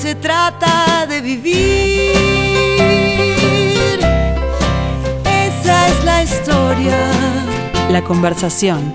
se 0.00 0.14
trata 0.14 1.06
de 1.06 1.20
vivir. 1.20 2.10
Esa 5.24 5.88
es 5.88 6.04
la 6.04 6.22
historia. 6.22 6.98
La 7.90 8.02
conversación. 8.02 8.94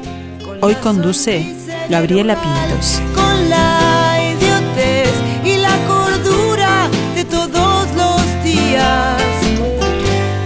Hoy 0.62 0.76
conduce 0.76 1.56
Gabriela 1.90 2.36
Pintos. 2.36 3.02
Con 3.16 3.50
la 3.50 4.18
idiotez 4.34 5.14
y 5.46 5.58
la 5.58 5.76
cordura 5.88 6.90
de 7.16 7.24
todos 7.24 7.88
los 7.96 8.44
días. 8.44 9.22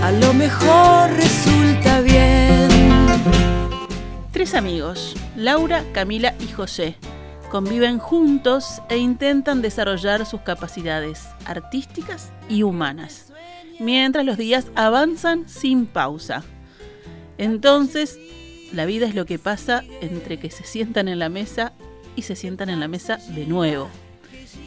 A 0.04 0.12
lo 0.12 0.34
mejor 0.34 1.10
resulta 1.12 2.02
bien. 2.02 2.70
Tres 4.32 4.54
amigos, 4.54 5.16
Laura, 5.36 5.84
Camila 5.94 6.36
y 6.40 6.48
José, 6.52 6.96
conviven 7.54 8.00
juntos 8.00 8.82
e 8.90 8.98
intentan 8.98 9.62
desarrollar 9.62 10.26
sus 10.26 10.42
capacidades 10.42 11.28
artísticas 11.46 12.32
y 12.50 12.64
humanas, 12.64 13.32
mientras 13.80 14.26
los 14.26 14.38
días 14.38 14.72
avanzan 14.74 15.48
sin 15.48 15.86
pausa. 15.86 16.44
Entonces, 17.38 18.18
la 18.72 18.88
vida 18.88 19.06
es 19.06 19.14
lo 19.14 19.28
que 19.28 19.38
pasa 19.38 19.84
entre 20.02 20.40
que 20.40 20.50
se 20.50 20.64
sientan 20.64 21.08
en 21.08 21.20
la 21.20 21.30
mesa 21.30 21.74
y 22.16 22.24
se 22.24 22.36
sientan 22.36 22.72
en 22.72 22.80
la 22.80 22.88
mesa 22.88 23.18
de 23.36 23.46
nuevo. 23.46 23.88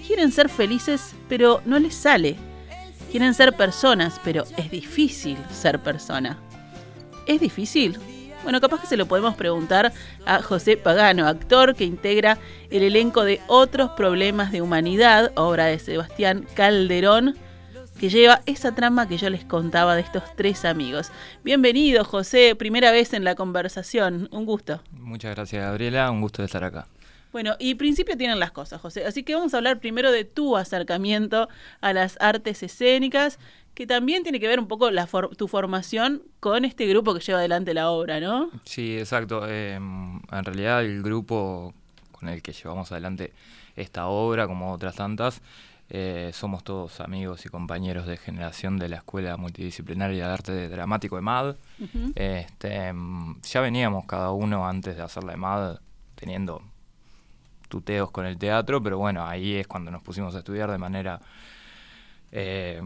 Quieren 0.07 0.31
ser 0.31 0.49
felices, 0.49 1.13
pero 1.29 1.63
no 1.65 1.81
les 1.81 1.97
sale. 1.97 2.37
Quieren 3.11 3.35
ser 3.35 3.57
personas, 3.57 4.21
pero 4.23 4.45
es 4.57 4.71
difícil 4.71 5.37
ser 5.51 5.83
persona. 5.83 6.39
¿Es 7.27 7.41
difícil? 7.41 7.99
Bueno, 8.47 8.61
capaz 8.61 8.81
que 8.81 8.87
se 8.87 8.97
lo 8.97 9.07
podemos 9.07 9.35
preguntar 9.35 9.93
a 10.25 10.41
José 10.41 10.77
Pagano, 10.77 11.27
actor 11.27 11.75
que 11.75 11.83
integra 11.83 12.39
el 12.71 12.85
elenco 12.85 13.25
de 13.25 13.41
Otros 13.49 13.91
Problemas 13.97 14.53
de 14.53 14.63
Humanidad, 14.63 15.33
obra 15.35 15.65
de 15.65 15.81
Sebastián 15.81 16.47
Calderón, 16.55 17.37
que 17.99 18.09
lleva 18.09 18.43
esa 18.47 18.73
trama 18.73 19.09
que 19.09 19.17
yo 19.19 19.31
les 19.31 19.45
contaba 19.45 19.97
de 19.97 20.03
estos 20.03 20.23
tres 20.37 20.65
amigos. 20.65 21.11
Bienvenido, 21.43 22.05
José, 22.05 22.55
primera 22.55 22.93
vez 22.93 23.15
en 23.15 23.25
la 23.25 23.35
conversación. 23.35 24.29
Un 24.31 24.47
gusto. 24.47 24.81
Muchas 24.93 25.35
gracias, 25.35 25.65
Gabriela. 25.65 26.09
Un 26.13 26.21
gusto 26.21 26.43
de 26.43 26.47
estar 26.47 26.63
acá. 26.63 26.87
Bueno, 27.33 27.57
y 27.59 27.75
principio 27.75 28.17
tienen 28.17 28.39
las 28.39 28.53
cosas, 28.53 28.81
José. 28.81 29.05
Así 29.07 29.25
que 29.25 29.35
vamos 29.35 29.55
a 29.55 29.57
hablar 29.57 29.81
primero 29.81 30.13
de 30.13 30.25
tu 30.25 30.57
acercamiento 30.57 31.49
a 31.81 31.93
las 31.93 32.17
artes 32.21 32.63
escénicas, 32.63 33.41
que 33.77 33.87
también 33.87 34.23
tiene 34.23 34.41
que 34.41 34.49
ver 34.49 34.59
un 34.59 34.69
poco 34.69 34.91
la 34.91 35.07
tu 35.37 35.49
formación 35.49 36.23
con 36.41 36.65
este 36.65 36.87
grupo 36.87 37.13
que 37.13 37.21
lleva 37.21 37.41
adelante 37.41 37.75
la 37.75 37.91
obra, 37.91 38.21
¿no? 38.21 38.49
Sí, 38.65 38.99
exacto. 38.99 39.47
Em, 39.47 40.17
en 40.17 40.45
realidad 40.45 40.83
el 40.83 41.03
grupo 41.03 41.75
con 42.11 42.31
el 42.31 42.41
que 42.41 42.55
llevamos 42.55 42.91
adelante 42.91 43.35
esta 43.77 44.07
obra, 44.07 44.47
como 44.47 44.73
otras 44.73 44.95
tantas, 44.97 45.43
eh, 45.91 46.31
somos 46.33 46.65
todos 46.65 47.01
amigos 47.01 47.45
y 47.45 47.51
compañeros 47.51 48.07
de 48.07 48.17
generación 48.17 48.79
de 48.79 48.89
la 48.89 48.97
Escuela 48.97 49.37
Multidisciplinaria 49.37 50.27
de 50.27 50.33
Arte 50.33 50.69
Dramático 50.71 51.19
EMAD. 51.19 51.57
este, 52.15 52.87
em, 52.87 53.39
ya 53.43 53.61
veníamos 53.61 54.07
cada 54.07 54.31
uno 54.31 54.67
antes 54.67 54.97
de 54.97 55.03
hacer 55.03 55.23
la 55.23 55.35
EMAD 55.35 55.81
teniendo 56.15 56.63
tuteos 57.69 58.11
con 58.11 58.25
el 58.25 58.39
teatro, 58.39 58.83
pero 58.83 58.97
bueno, 58.97 59.27
ahí 59.27 59.57
es 59.57 59.67
cuando 59.67 59.91
nos 59.91 60.03
pusimos 60.03 60.35
a 60.35 60.39
estudiar 60.39 60.71
de 60.71 60.79
manera 60.79 61.21
eh, 62.33 62.81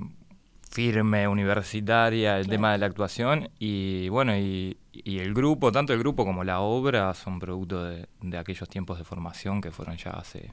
firme, 0.71 1.27
universitaria, 1.27 2.39
el 2.39 2.47
tema 2.47 2.73
de 2.73 2.79
la 2.79 2.87
actuación. 2.87 3.51
Y 3.59 4.09
bueno, 4.09 4.37
y, 4.37 4.77
el 5.05 5.35
grupo, 5.35 5.73
tanto 5.73 5.93
el 5.93 5.99
grupo 5.99 6.25
como 6.25 6.45
la 6.45 6.61
obra, 6.61 7.13
son 7.15 7.39
producto 7.39 7.85
de, 7.85 8.07
aquellos 8.39 8.69
tiempos 8.69 8.99
de 8.99 9.05
formación 9.05 9.61
que 9.61 9.73
fueron 9.73 9.97
ya 9.97 10.11
hace 10.11 10.53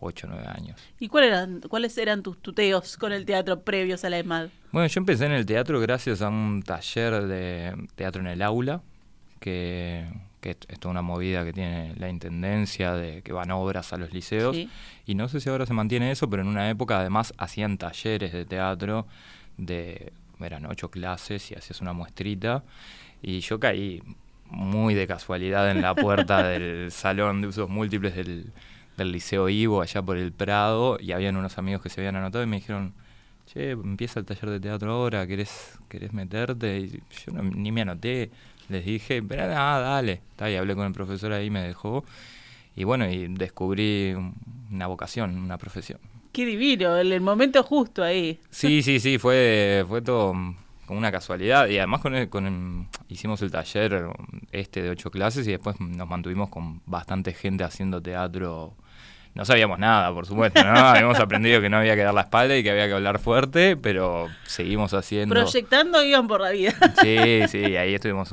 8 0.00 0.26
o 0.26 0.30
9 0.30 0.46
años. 0.48 0.80
¿Y 0.98 1.08
cuál 1.08 1.24
eran, 1.24 1.60
cuáles 1.68 1.96
eran 1.98 2.22
tus 2.22 2.40
tuteos 2.40 2.96
con 2.96 3.12
el 3.12 3.26
teatro 3.26 3.60
previos 3.60 4.04
a 4.04 4.10
la 4.10 4.18
EMAD? 4.18 4.48
Bueno, 4.72 4.86
yo 4.88 4.98
empecé 4.98 5.26
en 5.26 5.32
el 5.32 5.44
teatro 5.44 5.78
gracias 5.80 6.22
a 6.22 6.28
un 6.28 6.62
taller 6.62 7.26
de 7.26 7.86
teatro 7.96 8.22
en 8.22 8.28
el 8.28 8.42
aula, 8.42 8.80
que, 9.40 10.06
que 10.40 10.56
es 10.68 10.78
toda 10.78 10.92
una 10.92 11.02
movida 11.02 11.44
que 11.44 11.52
tiene 11.52 11.94
la 11.96 12.08
intendencia 12.08 12.94
de 12.94 13.22
que 13.22 13.32
van 13.32 13.50
obras 13.50 13.92
a 13.92 13.98
los 13.98 14.12
liceos. 14.12 14.56
Y 15.06 15.14
no 15.14 15.28
sé 15.28 15.40
si 15.40 15.50
ahora 15.50 15.66
se 15.66 15.74
mantiene 15.74 16.10
eso, 16.10 16.30
pero 16.30 16.42
en 16.42 16.48
una 16.48 16.70
época 16.70 17.00
además 17.00 17.34
hacían 17.36 17.76
talleres 17.76 18.32
de 18.32 18.44
teatro 18.46 19.06
de, 19.56 20.12
eran 20.40 20.66
ocho 20.66 20.90
clases 20.90 21.50
y 21.50 21.54
hacías 21.54 21.80
una 21.80 21.92
muestrita. 21.92 22.64
Y 23.22 23.40
yo 23.40 23.58
caí 23.58 24.02
muy 24.50 24.94
de 24.94 25.06
casualidad 25.06 25.70
en 25.70 25.82
la 25.82 25.94
puerta 25.94 26.42
del 26.48 26.90
salón 26.90 27.40
de 27.40 27.48
usos 27.48 27.68
múltiples 27.68 28.14
del, 28.14 28.52
Liceo 28.96 29.48
Ivo, 29.48 29.82
allá 29.82 30.02
por 30.02 30.16
el 30.16 30.32
Prado, 30.32 30.98
y 31.00 31.12
habían 31.12 31.36
unos 31.36 31.58
amigos 31.58 31.82
que 31.82 31.88
se 31.88 32.00
habían 32.00 32.14
anotado 32.14 32.44
y 32.44 32.46
me 32.46 32.56
dijeron, 32.56 32.94
che, 33.46 33.72
empieza 33.72 34.20
el 34.20 34.26
taller 34.26 34.50
de 34.50 34.60
teatro 34.60 34.92
ahora, 34.92 35.26
¿querés, 35.26 35.78
querés 35.88 36.12
meterte? 36.12 36.78
Y 36.78 37.02
yo 37.26 37.32
ni 37.32 37.72
me 37.72 37.80
anoté, 37.80 38.30
les 38.68 38.84
dije, 38.84 39.20
pero 39.20 39.48
nada, 39.48 39.80
dale. 39.80 40.20
Y 40.38 40.54
hablé 40.54 40.76
con 40.76 40.86
el 40.86 40.92
profesor 40.92 41.32
ahí, 41.32 41.50
me 41.50 41.62
dejó. 41.62 42.04
Y 42.76 42.84
bueno, 42.84 43.08
y 43.08 43.26
descubrí 43.28 44.14
una 44.70 44.86
vocación, 44.86 45.38
una 45.38 45.58
profesión. 45.58 45.98
Qué 46.34 46.44
divino, 46.44 46.96
el, 46.96 47.20
momento 47.20 47.62
justo 47.62 48.02
ahí. 48.02 48.40
Sí, 48.50 48.82
sí, 48.82 48.98
sí, 48.98 49.18
fue, 49.18 49.84
fue 49.86 50.02
todo 50.02 50.34
como 50.84 50.98
una 50.98 51.12
casualidad. 51.12 51.68
Y 51.68 51.78
además 51.78 52.00
con, 52.00 52.26
con 52.26 52.88
hicimos 53.06 53.40
el 53.42 53.52
taller 53.52 54.08
este 54.50 54.82
de 54.82 54.90
ocho 54.90 55.12
clases 55.12 55.46
y 55.46 55.52
después 55.52 55.78
nos 55.78 56.08
mantuvimos 56.08 56.48
con 56.48 56.82
bastante 56.86 57.32
gente 57.34 57.62
haciendo 57.62 58.02
teatro. 58.02 58.74
No 59.34 59.44
sabíamos 59.44 59.78
nada, 59.78 60.12
por 60.12 60.26
supuesto, 60.26 60.64
¿no? 60.64 60.70
Habíamos 60.76 61.20
aprendido 61.20 61.60
que 61.60 61.70
no 61.70 61.76
había 61.76 61.94
que 61.94 62.02
dar 62.02 62.14
la 62.14 62.22
espalda 62.22 62.56
y 62.56 62.64
que 62.64 62.70
había 62.72 62.88
que 62.88 62.94
hablar 62.94 63.20
fuerte, 63.20 63.76
pero 63.76 64.28
seguimos 64.44 64.92
haciendo... 64.92 65.36
Proyectando 65.36 66.02
iban 66.02 66.26
por 66.26 66.40
la 66.40 66.50
vida. 66.50 66.74
Sí, 67.00 67.42
sí, 67.48 67.76
ahí 67.76 67.94
estuvimos 67.94 68.30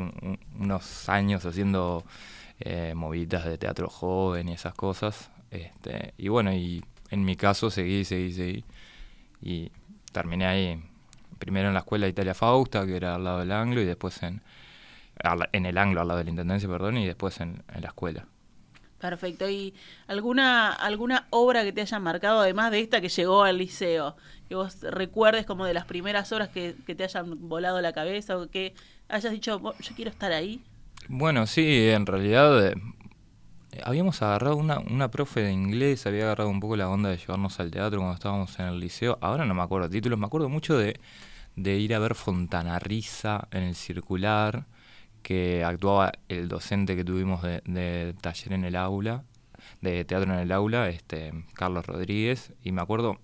unos 0.60 1.08
años 1.08 1.46
haciendo 1.46 2.04
eh, 2.60 2.94
movidas 2.96 3.46
de 3.46 3.60
teatro 3.60 3.90
joven 3.90 4.50
y 4.50 4.54
esas 4.54 4.74
cosas. 4.74 5.30
Este, 5.52 6.14
y 6.18 6.30
bueno, 6.30 6.52
y 6.54 6.84
en 7.12 7.24
mi 7.24 7.36
caso 7.36 7.70
seguí, 7.70 8.04
seguí, 8.06 8.34
seguí. 8.34 8.66
Y 9.42 9.72
terminé 10.12 10.46
ahí, 10.48 10.84
primero 11.38 11.68
en 11.68 11.74
la 11.74 11.82
escuela 11.82 12.06
de 12.06 12.12
Italia 12.12 12.34
Fausta, 12.34 12.86
que 12.86 12.96
era 12.96 13.16
al 13.16 13.24
lado 13.24 13.40
del 13.40 13.52
Anglo, 13.52 13.82
y 13.82 13.86
después 13.86 14.24
en, 14.24 14.42
en 15.52 15.66
el 15.66 15.78
Anglo, 15.78 16.02
al 16.02 16.08
lado 16.08 16.18
de 16.20 16.24
la 16.24 16.30
Intendencia, 16.32 16.70
perdón, 16.70 16.98
y 16.98 17.06
después 17.06 17.40
en, 17.42 17.64
la 17.80 17.90
escuela. 17.90 18.26
Perfecto. 18.98 19.50
¿Y 19.50 19.74
alguna, 20.08 20.72
alguna 20.72 21.28
obra 21.32 21.64
que 21.64 21.74
te 21.74 21.82
haya 21.82 22.00
marcado, 22.00 22.40
además 22.40 22.72
de 22.72 22.80
esta 22.80 23.02
que 23.02 23.10
llegó 23.10 23.44
al 23.44 23.58
liceo, 23.58 24.16
que 24.48 24.56
vos 24.56 24.82
recuerdes 24.82 25.46
como 25.46 25.66
de 25.66 25.74
las 25.74 25.86
primeras 25.86 26.32
obras 26.32 26.50
que, 26.50 26.76
que 26.86 26.96
te 26.96 27.04
hayan 27.04 27.50
volado 27.50 27.82
la 27.82 27.94
cabeza 27.94 28.38
o 28.38 28.48
que 28.48 28.74
hayas 29.10 29.32
dicho, 29.32 29.60
yo 29.80 29.96
quiero 29.96 30.12
estar 30.12 30.32
ahí? 30.32 30.62
Bueno, 31.08 31.48
sí, 31.48 31.90
en 31.90 32.06
realidad 32.06 32.68
eh, 32.68 32.76
habíamos 33.84 34.22
agarrado 34.22 34.58
una, 34.58 34.80
una 34.80 35.09
profe 35.09 35.42
de 35.42 35.52
inglés, 35.52 36.06
había 36.06 36.24
agarrado 36.24 36.50
un 36.50 36.59
poco 36.59 36.76
la 36.76 36.90
onda 36.90 37.09
de 37.09 37.18
llevarnos 37.18 37.59
al 37.59 37.72
teatro 37.72 38.00
cuando 38.00 38.16
estábamos 38.16 38.59
en 38.59 38.66
el 38.68 38.80
liceo. 38.80 39.18
Ahora 39.22 39.46
no 39.46 39.54
me 39.54 39.62
acuerdo 39.62 39.90
títulos, 39.90 40.20
me 40.20 40.26
acuerdo 40.26 40.50
mucho 40.50 40.78
de, 40.78 41.00
de 41.56 41.78
ir 41.78 41.94
a 41.96 42.00
ver 42.00 42.16
Fontana 42.16 42.80
Risa 42.80 43.48
en 43.52 43.64
el 43.64 43.76
circular, 43.76 44.66
que 45.22 45.64
actuaba 45.64 46.12
el 46.30 46.48
docente 46.48 46.96
que 46.96 47.04
tuvimos 47.04 47.42
de, 47.44 47.62
de 47.66 48.16
taller 48.20 48.54
en 48.54 48.66
el 48.66 48.76
aula, 48.76 49.24
de 49.80 50.03
teatro 50.06 50.34
en 50.34 50.40
el 50.40 50.52
aula, 50.52 50.90
este 50.90 51.32
Carlos 51.53 51.86
Rodríguez, 51.86 52.53
y 52.64 52.72
me 52.72 52.82
acuerdo 52.82 53.20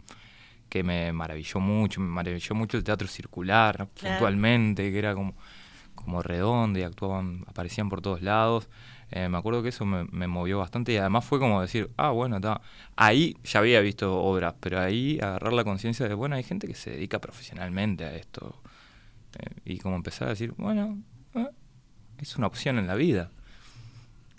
que 0.69 0.83
me 0.83 1.11
maravilló 1.13 1.59
mucho, 1.59 2.01
me 2.01 2.07
maravilló 2.07 2.55
mucho 2.55 2.77
el 2.77 2.83
teatro 2.83 3.07
circular, 3.07 3.87
puntualmente, 3.87 4.91
que 4.91 4.99
era 4.99 5.13
como, 5.15 5.33
como 5.95 6.21
redondo 6.21 6.77
y 6.79 6.83
actuaban, 6.83 7.43
aparecían 7.47 7.89
por 7.89 8.01
todos 8.01 8.21
lados. 8.21 8.69
Eh, 9.09 9.29
me 9.29 9.37
acuerdo 9.37 9.63
que 9.63 9.69
eso 9.69 9.85
me, 9.85 10.27
movió 10.27 10.59
bastante 10.59 10.91
y 10.91 10.97
además 10.97 11.23
fue 11.23 11.39
como 11.39 11.61
decir, 11.61 11.89
ah, 11.95 12.09
bueno, 12.09 12.37
está. 12.37 12.61
Ahí 12.95 13.37
ya 13.43 13.59
había 13.59 13.79
visto 13.79 14.19
obras, 14.19 14.55
pero 14.59 14.81
ahí 14.81 15.17
agarrar 15.21 15.53
la 15.53 15.63
conciencia 15.63 16.07
de, 16.07 16.13
bueno, 16.13 16.35
hay 16.35 16.43
gente 16.43 16.67
que 16.67 16.75
se 16.75 16.91
dedica 16.91 17.19
profesionalmente 17.19 18.03
a 18.03 18.15
esto. 18.15 18.61
Eh, 19.39 19.61
y 19.65 19.77
como 19.79 19.95
empezar 19.95 20.27
a 20.27 20.31
decir, 20.31 20.53
bueno, 20.57 21.01
eh, 21.35 21.47
es 22.19 22.35
una 22.35 22.47
opción 22.47 22.77
en 22.79 22.87
la 22.87 22.95
vida. 22.95 23.31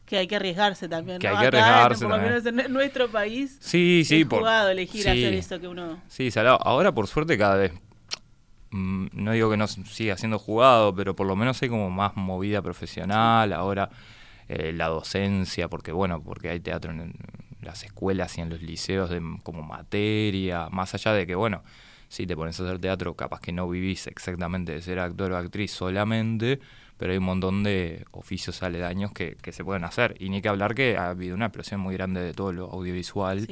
Que 0.05 0.19
hay 0.19 0.27
que 0.27 0.37
arriesgarse 0.37 0.89
también. 0.89 1.19
Que 1.19 1.29
hay 1.29 1.39
que 1.39 1.47
arriesgarse. 1.47 2.07
Por 2.07 2.17
lo 2.17 2.23
menos 2.23 2.45
en 2.45 2.73
nuestro 2.73 3.09
país. 3.11 3.59
Sí, 3.61 4.03
sí. 4.05 4.23
Es 4.23 4.29
jugado 4.29 4.69
elegir 4.71 5.09
hacer 5.09 5.35
eso 5.35 5.61
que 5.61 5.69
uno. 5.69 6.03
Sí, 6.09 6.31
ahora 6.37 6.93
por 6.93 7.07
suerte 7.07 7.37
cada 7.37 7.57
vez 7.57 7.73
mm, 8.71 9.09
no 9.13 9.33
digo 9.33 9.51
que 9.51 9.59
no 9.59 9.67
siga 9.67 10.17
siendo 10.17 10.39
jugado, 10.39 10.95
pero 10.95 11.15
por 11.15 11.27
lo 11.27 11.37
menos 11.37 11.63
hay 11.63 11.69
como 11.69 11.91
más 11.91 12.17
movida 12.17 12.63
profesional. 12.63 13.53
Ahora 13.53 13.91
eh, 14.49 14.73
la 14.73 14.89
docencia, 14.89 15.69
porque 15.69 15.93
bueno, 15.93 16.23
porque 16.23 16.51
hay 16.51 16.61
teatro 16.61 16.91
en 16.93 17.13
las 17.61 17.85
escuelas 17.85 18.39
y 18.39 18.41
en 18.41 18.51
los 18.51 18.63
liceos 18.63 19.11
de, 19.11 19.21
como 19.43 19.63
materia, 19.63 20.69
más 20.71 20.95
allá 20.95 21.13
de 21.13 21.27
que 21.27 21.35
bueno, 21.35 21.63
si 22.09 22.27
te 22.27 22.35
pones 22.35 22.59
a 22.59 22.65
hacer 22.65 22.79
teatro, 22.79 23.15
capaz 23.15 23.41
que 23.41 23.53
no 23.53 23.69
vivís 23.69 24.07
exactamente 24.07 24.73
de 24.73 24.83
ser 24.83 24.99
actor 24.99 25.33
o 25.33 25.37
actriz 25.37 25.71
solamente, 25.71 26.61
pero 26.97 27.13
hay 27.13 27.19
un 27.19 27.25
montón 27.25 27.63
de 27.63 28.05
oficios 28.13 28.63
aledaños 28.63 29.13
que, 29.13 29.37
que 29.37 29.53
se 29.53 29.65
pueden 29.65 29.85
hacer. 29.85 30.17
Y 30.19 30.31
ni 30.31 30.41
que 30.41 30.49
hablar 30.49 30.75
que 30.75 30.97
ha 30.97 31.11
habido 31.11 31.35
una 31.35 31.47
explosión 31.47 31.81
muy 31.81 31.95
grande 31.95 32.21
de 32.23 32.33
todo 32.33 32.53
lo 32.53 32.71
audiovisual. 32.71 33.47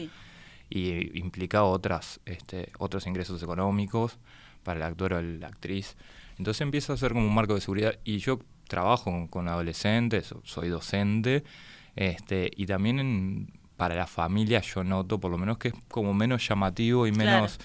y 0.69 1.17
implica 1.17 1.63
otras, 1.63 2.21
este, 2.25 2.73
otros 2.79 3.07
ingresos 3.07 3.41
económicos 3.41 4.19
para 4.65 4.79
el 4.79 4.83
actor 4.83 5.13
o 5.13 5.23
la 5.23 5.47
actriz. 5.47 5.97
Entonces 6.39 6.61
empieza 6.61 6.93
a 6.93 6.97
ser 6.97 7.13
como 7.13 7.27
un 7.27 7.35
marco 7.35 7.55
de 7.55 7.61
seguridad 7.61 7.99
y 8.05 8.19
yo 8.19 8.41
trabajo 8.69 9.29
con, 9.31 9.49
adolescentes, 9.49 10.35
soy 10.45 10.69
docente, 10.69 11.45
este, 11.95 12.51
y 12.57 12.67
también 12.67 13.53
para 13.77 13.95
la 13.95 14.07
familia 14.07 14.61
yo 14.61 14.83
noto 14.85 15.19
por 15.21 15.31
lo 15.31 15.39
menos 15.39 15.59
que 15.59 15.69
es 15.69 15.75
como 15.89 16.15
menos 16.15 16.47
llamativo 16.47 17.07
y 17.07 17.13
menos, 17.13 17.59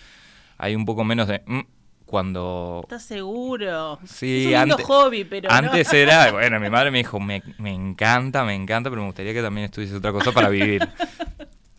hay 0.58 0.76
un 0.76 0.86
poco 0.86 1.04
menos 1.04 1.28
de... 1.28 1.42
Mm, 1.46 1.62
cuando... 2.06 2.82
¿Estás 2.84 3.04
seguro? 3.04 3.98
Sí, 4.06 4.54
es 4.54 4.64
un 4.64 4.72
antes, 4.72 4.86
hobby, 4.86 5.24
pero 5.24 5.50
Antes 5.50 5.94
era, 5.94 6.34
bueno, 6.34 6.60
mi 6.60 6.70
madre 6.70 6.92
me 6.92 6.98
dijo, 6.98 7.22
me, 7.22 7.42
me, 7.58 7.72
encanta, 7.72 8.44
me 8.44 8.54
encanta, 8.54 8.90
pero 8.90 9.02
me 9.02 9.08
gustaría 9.08 9.34
que 9.34 9.42
también 9.42 9.66
estudies 9.66 9.94
otra 9.94 10.12
cosa 10.12 10.32
para 10.32 10.50
vivir. 10.50 10.88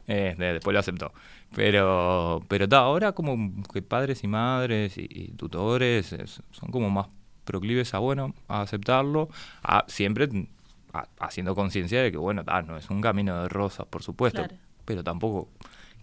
Eh, 0.09 0.35
después 0.37 0.75
lo 0.75 0.81
aceptó. 0.81 1.13
Pero, 1.55 2.43
pero 2.49 2.67
ahora 2.77 3.13
como 3.13 3.63
que 3.73 3.83
padres 3.83 4.25
y 4.25 4.27
madres 4.27 4.95
y, 4.97 5.29
tutores 5.37 6.15
son 6.51 6.71
como 6.71 6.91
más 6.91 7.07
proclives 7.45 7.95
a, 7.95 7.99
bueno, 7.99 8.35
a 8.49 8.63
aceptarlo, 8.63 9.29
a, 9.63 9.85
siempre 9.89 10.29
haciendo 11.19 11.55
conciencia 11.55 12.03
de 12.03 12.13
que, 12.13 12.19
bueno, 12.19 12.45
no 12.67 12.77
es 12.77 12.91
un 12.91 13.01
camino 13.01 13.43
de 13.43 13.49
rosas, 13.49 13.87
por 13.87 14.03
supuesto, 14.03 14.47
pero 14.85 15.03
tampoco 15.03 15.49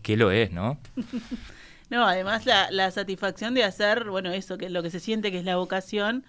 que 0.02 0.18
lo 0.18 0.32
es, 0.32 0.52
¿no? 0.52 0.80
no, 1.90 2.06
además 2.06 2.46
la, 2.46 2.72
la 2.72 2.90
satisfacción 2.92 3.54
de 3.54 3.64
hacer, 3.64 4.10
bueno, 4.10 4.32
eso, 4.32 4.58
que 4.58 4.70
lo 4.70 4.82
que 4.82 4.90
se 4.90 5.00
siente 5.00 5.32
que 5.32 5.40
es 5.40 5.46
la 5.46 5.58
vocación, 5.58 6.24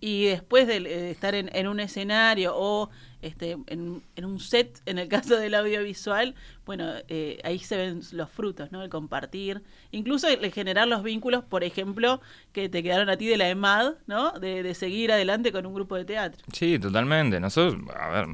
y 0.00 0.26
después 0.26 0.66
de, 0.66 0.76
eh, 0.76 1.10
estar 1.10 1.34
en, 1.34 1.66
un 1.66 1.80
escenario 1.80 2.52
o 2.54 2.90
este, 3.22 3.56
en, 3.66 4.02
un 4.24 4.40
set, 4.40 4.80
en 4.86 4.98
el 4.98 5.08
caso 5.08 5.36
del 5.36 5.54
audiovisual, 5.54 6.34
bueno, 6.64 6.92
eh, 7.08 7.40
ahí 7.44 7.58
se 7.58 7.76
ven 7.76 8.02
los 8.12 8.30
frutos, 8.30 8.70
¿no? 8.72 8.82
El 8.82 8.90
compartir, 8.90 9.62
incluso 9.90 10.28
generar 10.52 10.86
los 10.86 11.02
vínculos, 11.02 11.44
por 11.44 11.64
ejemplo, 11.64 12.20
que 12.52 12.68
te 12.68 12.82
quedaron 12.82 13.08
a 13.08 13.16
ti 13.16 13.26
de 13.26 13.36
la 13.36 13.48
EMAD, 13.48 13.94
¿no? 14.06 14.32
De, 14.32 14.62
de 14.62 14.74
seguir 14.74 15.12
adelante 15.12 15.50
con 15.50 15.64
un 15.64 15.74
grupo 15.74 15.96
de 15.96 16.04
teatro. 16.04 16.44
Sí, 16.52 16.78
totalmente. 16.78 17.40
Nosotros, 17.40 17.82
a 17.98 18.08
ver, 18.08 18.26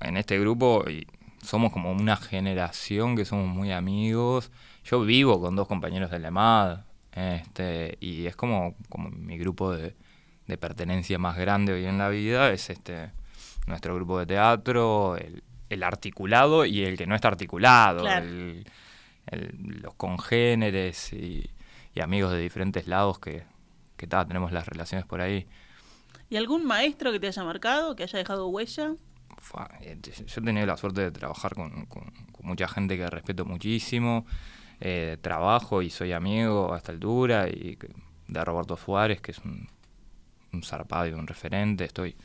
en 0.00 0.16
este 0.16 0.38
grupo 0.38 0.84
somos 1.42 1.72
como 1.72 1.90
una 1.92 2.16
generación 2.16 3.16
que 3.16 3.24
somos 3.24 3.48
muy 3.48 3.72
amigos. 3.72 4.50
Yo 4.84 5.00
vivo 5.00 5.40
con 5.40 5.56
dos 5.56 5.66
compañeros 5.66 6.10
de 6.10 6.18
la 6.18 6.28
EMAD, 6.28 6.80
este, 7.12 7.96
y 8.00 8.26
es 8.26 8.36
como, 8.36 8.76
como 8.88 9.10
mi 9.10 9.38
grupo 9.38 9.72
de 9.72 9.96
de 10.48 10.56
pertenencia 10.58 11.18
más 11.18 11.36
grande 11.36 11.74
hoy 11.74 11.84
en 11.84 11.98
la 11.98 12.08
vida 12.08 12.50
es 12.50 12.70
este 12.70 13.12
nuestro 13.66 13.94
grupo 13.94 14.18
de 14.18 14.26
teatro, 14.26 15.16
el, 15.16 15.82
articulado 15.82 16.64
y 16.64 16.84
el 16.84 16.96
que 16.96 17.06
no 17.06 17.14
está 17.14 17.28
articulado, 17.28 18.04
los 19.30 19.94
congéneres 19.94 21.12
y, 21.12 21.50
amigos 22.00 22.30
de 22.30 22.38
diferentes 22.38 22.86
lados 22.86 23.18
que, 23.18 23.42
que 23.96 24.06
tenemos 24.06 24.52
las 24.52 24.66
relaciones 24.68 25.04
por 25.04 25.20
ahí. 25.20 25.48
¿Y 26.30 26.36
algún 26.36 26.64
maestro 26.64 27.10
que 27.10 27.18
te 27.18 27.26
haya 27.26 27.42
marcado, 27.42 27.96
que 27.96 28.04
haya 28.04 28.18
dejado 28.18 28.46
huella? 28.46 28.94
Eh, 29.80 29.98
yo 30.00 30.40
he 30.40 30.44
tenido 30.44 30.64
la 30.64 30.76
suerte 30.76 31.00
de 31.00 31.10
trabajar 31.10 31.54
con, 31.54 31.88
mucha 32.42 32.68
gente 32.68 32.96
que 32.96 33.10
respeto 33.10 33.44
muchísimo. 33.44 34.26
Eh, 34.80 35.18
trabajo 35.20 35.82
y 35.82 35.90
soy 35.90 36.12
amigo 36.12 36.72
a 36.72 36.76
esta 36.76 36.92
altura 36.92 37.48
y 37.48 37.76
de 38.28 38.44
Roberto 38.44 38.76
Suárez, 38.76 39.20
que 39.20 39.32
es 39.32 39.38
un 39.38 39.68
un 40.52 40.62
zarpado 40.62 41.06
y 41.08 41.12
un 41.12 41.26
referente. 41.26 41.84
Estoy, 41.84 42.16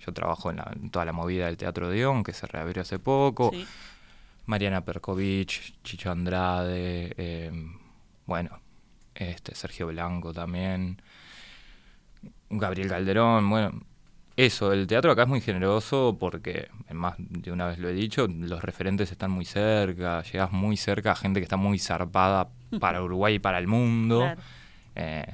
yo 0.00 0.12
trabajo 0.12 0.50
en, 0.50 0.90
toda 0.90 1.04
la 1.04 1.12
movida 1.12 1.46
del 1.46 1.56
Teatro 1.56 1.88
de 1.88 1.96
Dion, 1.96 2.22
que 2.22 2.32
se 2.32 2.46
reabrió 2.46 2.82
hace 2.82 2.98
poco. 2.98 3.52
Mariana 4.46 4.84
Perkovich, 4.84 5.74
Chicho 5.82 6.10
Andrade, 6.10 7.14
em, 7.16 7.78
bueno, 8.26 8.60
este 9.14 9.54
Sergio 9.54 9.86
Blanco 9.86 10.34
también, 10.34 11.00
Gabriel 12.50 12.88
Calderón, 12.88 13.48
bueno, 13.48 13.80
eso, 14.36 14.72
el 14.72 14.88
teatro 14.88 15.12
acá 15.12 15.22
es 15.22 15.28
muy 15.28 15.40
generoso 15.40 16.16
porque, 16.18 16.68
más 16.90 17.14
de 17.18 17.52
una 17.52 17.68
vez 17.68 17.78
lo 17.78 17.88
he 17.88 17.92
dicho, 17.92 18.26
los 18.26 18.62
referentes 18.62 19.12
están 19.12 19.30
muy 19.30 19.44
cerca, 19.44 20.22
llegas 20.22 20.50
muy 20.50 20.76
cerca 20.76 21.12
a 21.12 21.16
gente 21.16 21.38
que 21.38 21.44
está 21.44 21.56
muy 21.56 21.78
zarpada 21.78 22.48
para 22.80 23.02
Uruguay 23.02 23.34
y 23.34 23.38
para 23.38 23.58
el 23.58 23.68
mundo. 23.68 24.34
Eh, 24.96 25.24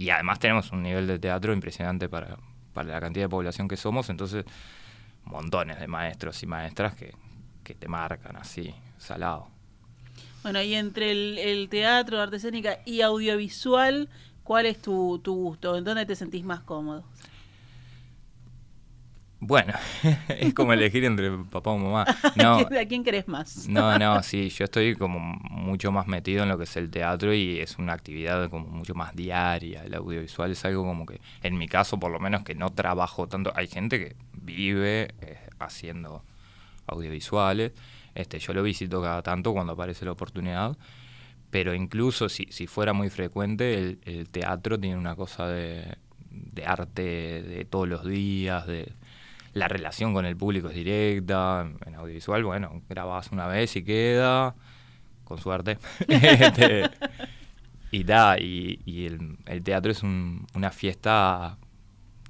y 0.00 0.08
además 0.08 0.38
tenemos 0.38 0.72
un 0.72 0.82
nivel 0.82 1.06
de 1.06 1.18
teatro 1.18 1.52
impresionante 1.52 2.08
para, 2.08 2.38
para 2.72 2.88
la 2.88 3.00
cantidad 3.02 3.26
de 3.26 3.28
población 3.28 3.68
que 3.68 3.76
somos, 3.76 4.08
entonces 4.08 4.46
montones 5.24 5.78
de 5.78 5.88
maestros 5.88 6.42
y 6.42 6.46
maestras 6.46 6.94
que, 6.94 7.12
que 7.62 7.74
te 7.74 7.86
marcan 7.86 8.34
así, 8.36 8.74
salado. 8.96 9.48
Bueno, 10.42 10.62
y 10.62 10.74
entre 10.74 11.10
el, 11.52 11.68
teatro, 11.68 12.18
arte 12.18 12.36
escénica 12.36 12.78
y 12.86 13.02
audiovisual, 13.02 14.08
¿cuál 14.42 14.64
es 14.64 14.80
tu, 14.80 15.18
tu 15.18 15.34
gusto? 15.34 15.76
¿En 15.76 15.84
dónde 15.84 16.06
te 16.06 16.16
sentís 16.16 16.44
más 16.44 16.60
cómodo? 16.60 17.04
Bueno, 19.42 19.72
es 20.28 20.52
como 20.52 20.74
elegir 20.74 21.04
entre 21.06 21.30
papá 21.30 21.70
o 21.70 21.78
mamá. 21.78 22.04
No, 22.36 22.58
¿A 22.58 22.84
quién 22.86 23.02
querés 23.02 23.26
más? 23.26 23.66
No, 23.68 23.98
no, 23.98 24.22
sí, 24.22 24.50
yo 24.50 24.64
estoy 24.66 24.94
como 24.94 25.18
mucho 25.18 25.90
más 25.90 26.06
metido 26.06 26.42
en 26.42 26.50
lo 26.50 26.58
que 26.58 26.64
es 26.64 26.76
el 26.76 26.90
teatro 26.90 27.32
y 27.32 27.58
es 27.58 27.78
una 27.78 27.94
actividad 27.94 28.50
como 28.50 28.66
mucho 28.66 28.94
más 28.94 29.16
diaria. 29.16 29.82
El 29.82 29.94
audiovisual 29.94 30.52
es 30.52 30.64
algo 30.66 30.84
como 30.84 31.06
que, 31.06 31.20
en 31.42 31.56
mi 31.56 31.68
caso 31.68 31.98
por 31.98 32.12
lo 32.12 32.20
menos, 32.20 32.42
que 32.42 32.54
no 32.54 32.70
trabajo 32.70 33.28
tanto. 33.28 33.50
Hay 33.56 33.66
gente 33.66 33.98
que 33.98 34.16
vive 34.34 35.14
eh, 35.22 35.38
haciendo 35.58 36.22
audiovisuales. 36.86 37.72
Este, 38.14 38.38
yo 38.40 38.52
lo 38.52 38.62
visito 38.62 39.00
cada 39.00 39.22
tanto 39.22 39.54
cuando 39.54 39.72
aparece 39.72 40.04
la 40.04 40.12
oportunidad. 40.12 40.76
Pero 41.50 41.74
incluso 41.74 42.28
si, 42.28 42.46
si 42.50 42.66
fuera 42.66 42.92
muy 42.92 43.08
frecuente, 43.08 43.74
el, 43.74 44.00
el 44.04 44.28
teatro 44.28 44.78
tiene 44.78 44.96
una 44.96 45.16
cosa 45.16 45.48
de, 45.48 45.96
de 46.30 46.64
arte 46.64 47.02
de 47.42 47.64
todos 47.64 47.88
los 47.88 48.04
días, 48.04 48.66
de 48.66 48.92
la 49.52 49.68
relación 49.68 50.14
con 50.14 50.26
el 50.26 50.36
público 50.36 50.68
es 50.68 50.74
directa, 50.74 51.68
en 51.84 51.94
audiovisual, 51.94 52.44
bueno, 52.44 52.82
grabas 52.88 53.32
una 53.32 53.46
vez 53.46 53.74
y 53.76 53.82
queda, 53.82 54.54
con 55.24 55.38
suerte. 55.38 55.78
Este, 56.08 56.90
y 57.90 58.04
da, 58.04 58.38
y, 58.38 58.80
y 58.84 59.06
el, 59.06 59.62
teatro 59.64 59.90
es 59.90 60.02
una 60.02 60.70
fiesta 60.70 61.58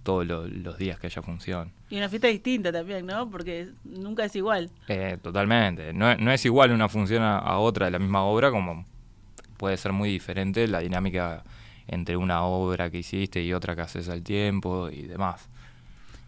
todos 0.03 0.27
los 0.27 0.79
días 0.79 0.99
que 0.99 1.09
haya 1.09 1.23
función. 1.23 1.73
Y 1.91 1.99
una 1.99 2.09
fiesta 2.09 2.29
distinta 2.29 2.73
también, 2.73 3.05
¿no? 3.05 3.29
Porque 3.31 3.69
nunca 3.85 4.25
es 4.25 4.35
igual. 4.37 4.71
Eh, 4.89 5.19
totalmente. 5.23 5.93
No, 5.93 6.17
no, 6.17 6.33
es 6.33 6.45
igual 6.45 6.73
una 6.73 6.89
función 6.89 7.23
a, 7.23 7.59
otra 7.59 7.87
de 7.87 7.93
la 7.93 7.99
misma 7.99 8.23
obra, 8.23 8.51
como 8.51 8.87
puede 9.59 9.77
ser 9.77 9.93
muy 9.93 10.09
diferente 10.09 10.67
la 10.67 10.81
dinámica 10.81 11.45
entre 11.87 12.17
una 12.17 12.45
obra 12.45 12.91
que 12.91 12.99
hiciste 12.99 13.43
y 13.43 13.53
otra 13.53 13.75
que 13.75 13.83
haces 13.83 14.09
al 14.09 14.23
tiempo 14.23 14.89
y 14.89 15.03
demás. 15.03 15.50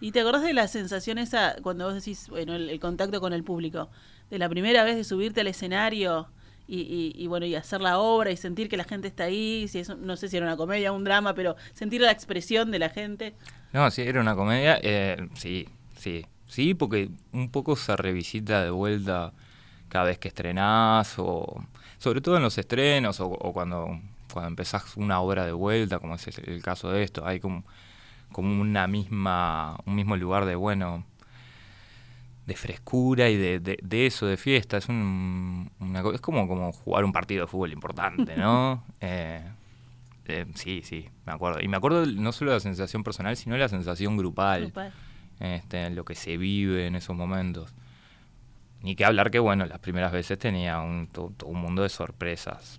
¿Y 0.03 0.11
te 0.11 0.21
acordás 0.21 0.43
de 0.43 0.53
la 0.53 0.67
sensación 0.67 1.17
esa 1.19 1.55
cuando 1.63 1.85
vos 1.85 1.95
decís, 1.95 2.29
bueno, 2.29 2.57
el, 2.57 2.81
contacto 2.81 3.21
con 3.21 3.33
el 3.33 3.45
público? 3.45 3.89
De 4.31 4.39
la 4.39 4.49
primera 4.49 4.83
vez 4.83 4.97
de 4.97 5.05
subirte 5.05 5.43
al 5.43 5.47
escenario 5.47 6.27
y, 6.67 7.25
bueno, 7.29 7.47
y 7.47 7.55
hacer 7.55 7.81
la 7.81 8.01
obra 8.01 8.33
y 8.33 8.37
sentir 8.37 8.69
que 8.69 8.77
la 8.77 8.83
gente 8.83 9.07
está 9.07 9.25
ahí, 9.25 9.69
si 9.69 9.79
eso, 9.79 9.95
no 9.95 10.17
sé 10.17 10.27
si 10.27 10.37
era 10.37 10.47
una 10.47 10.57
comedia 10.57 10.91
o 10.93 10.97
un 10.97 11.05
drama, 11.05 11.35
pero 11.35 11.55
sentir 11.73 12.01
la 12.01 12.11
expresión 12.11 12.73
de 12.73 12.81
la 12.81 12.89
gente. 12.89 13.35
No, 13.73 13.89
sí, 13.93 14.03
era 14.03 14.21
una 14.21 14.35
comedia, 14.35 14.81
eh, 14.83 15.29
sí, 15.35 15.69
sí, 15.97 16.27
sí, 16.49 16.75
porque 16.75 17.09
un 17.31 17.51
poco 17.53 17.77
se 17.77 17.95
revisita 17.95 18.65
de 18.65 18.71
vuelta 18.71 19.33
cada 19.89 20.07
vez 20.07 20.19
que 20.19 20.29
estrenás, 20.29 21.15
o 21.19 21.65
sobre 21.99 22.21
todo 22.21 22.37
en 22.39 22.43
los 22.43 22.59
estrenos, 22.59 23.21
o, 23.21 23.29
o 23.29 23.53
cuando, 23.53 24.01
cuando 24.33 24.49
empezás 24.49 24.97
una 24.97 25.21
obra 25.21 25.47
de 25.47 25.53
vuelta, 25.53 26.01
como 26.01 26.17
es 26.17 26.27
el 26.27 26.61
caso 26.61 26.91
de 26.91 27.05
esto, 27.05 27.25
hay 27.25 27.39
como 27.39 27.63
como 28.33 28.61
una 28.61 28.87
misma, 28.87 29.79
un 29.87 29.95
mismo 29.95 30.17
lugar 30.17 30.45
de, 30.45 30.55
bueno, 30.55 31.05
de 32.47 32.57
frescura 32.57 33.29
y 33.31 33.37
de, 33.37 33.61
de, 33.61 34.07
eso, 34.07 34.27
de 34.27 34.37
fiesta. 34.37 34.79
Es, 34.79 34.89
un, 34.89 35.71
es 36.12 36.21
como, 36.21 36.49
como 36.49 36.73
jugar 36.73 37.05
un 37.05 37.12
partido 37.12 37.43
de 37.43 37.47
fútbol 37.47 37.73
importante, 37.73 38.37
¿no? 38.37 38.85
Eh, 39.01 39.43
eh, 40.27 40.47
sí, 40.55 40.83
sí, 40.85 41.09
me 41.27 41.33
acuerdo. 41.33 41.61
Y 41.61 41.67
me 41.69 41.77
acuerdo 41.77 42.07
no 42.07 42.31
solo 42.33 42.53
de 42.53 42.57
la 42.59 42.61
sensación 42.61 43.03
personal, 43.03 43.37
sino 43.37 43.55
de 43.55 43.61
la 43.61 43.69
sensación 43.69 44.17
grupal. 44.17 44.73
Este, 45.41 45.91
lo 45.91 46.05
que 46.05 46.15
se 46.15 46.37
vive 46.37 46.87
en 46.87 46.95
esos 46.95 47.17
momentos. 47.17 47.75
Ni 48.81 48.95
que 48.95 49.05
hablar 49.05 49.31
que, 49.31 49.41
bueno, 49.41 49.67
las 49.67 49.81
primeras 49.81 50.12
veces 50.12 50.39
tenía 50.39 50.81
un, 50.81 51.09
todo 51.09 51.35
un 51.47 51.61
mundo 51.61 51.83
de 51.83 51.89
sorpresas. 51.89 52.79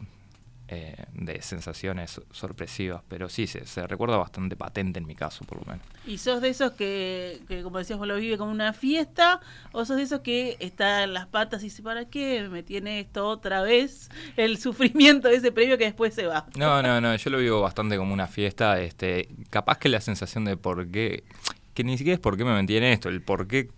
Eh, 0.69 0.95
de 1.13 1.41
sensaciones 1.41 2.21
sorpresivas, 2.31 3.01
pero 3.09 3.27
sí, 3.27 3.47
se, 3.47 3.85
recuerda 3.85 4.15
bastante 4.15 4.55
patente 4.55 4.97
en 4.97 5.05
mi 5.05 5.13
caso, 5.13 5.43
por 5.43 5.59
lo 5.59 5.65
menos. 5.65 5.85
¿Y 6.07 6.17
sos 6.17 6.41
de 6.41 6.49
esos 6.49 6.71
que, 6.71 7.41
como 7.63 7.79
decías, 7.79 7.99
vos 7.99 8.07
lo 8.07 8.15
vive 8.15 8.37
como 8.37 8.49
una 8.49 8.71
fiesta? 8.71 9.41
¿O 9.73 9.83
sos 9.83 9.97
de 9.97 10.03
esos 10.03 10.21
que 10.21 10.55
está 10.61 11.03
en 11.03 11.13
las 11.13 11.27
patas 11.27 11.61
y 11.63 11.65
dice, 11.65 11.83
¿para 11.83 12.05
qué 12.05 12.47
me 12.49 12.63
tiene 12.63 13.01
esto 13.01 13.27
otra 13.27 13.61
vez? 13.61 14.09
El 14.37 14.57
sufrimiento 14.57 15.27
de 15.27 15.35
ese 15.35 15.51
premio 15.51 15.77
que 15.77 15.83
después 15.83 16.15
se 16.15 16.27
va. 16.27 16.45
No, 16.55 16.81
no, 16.81 17.01
no, 17.01 17.13
yo 17.13 17.29
lo 17.29 17.39
vivo 17.39 17.59
bastante 17.59 17.97
como 17.97 18.13
una 18.13 18.27
fiesta. 18.27 18.79
este 18.79 19.27
Capaz 19.49 19.79
que 19.79 19.89
la 19.89 19.99
sensación 19.99 20.45
de 20.45 20.55
por 20.55 20.89
qué, 20.89 21.25
que 21.73 21.83
ni 21.83 21.97
siquiera 21.97 22.15
es 22.15 22.21
por 22.21 22.37
qué 22.37 22.45
me 22.45 22.53
metí 22.53 22.77
en 22.77 22.85
esto, 22.85 23.09
el 23.09 23.21
por 23.21 23.47
qué 23.47 23.69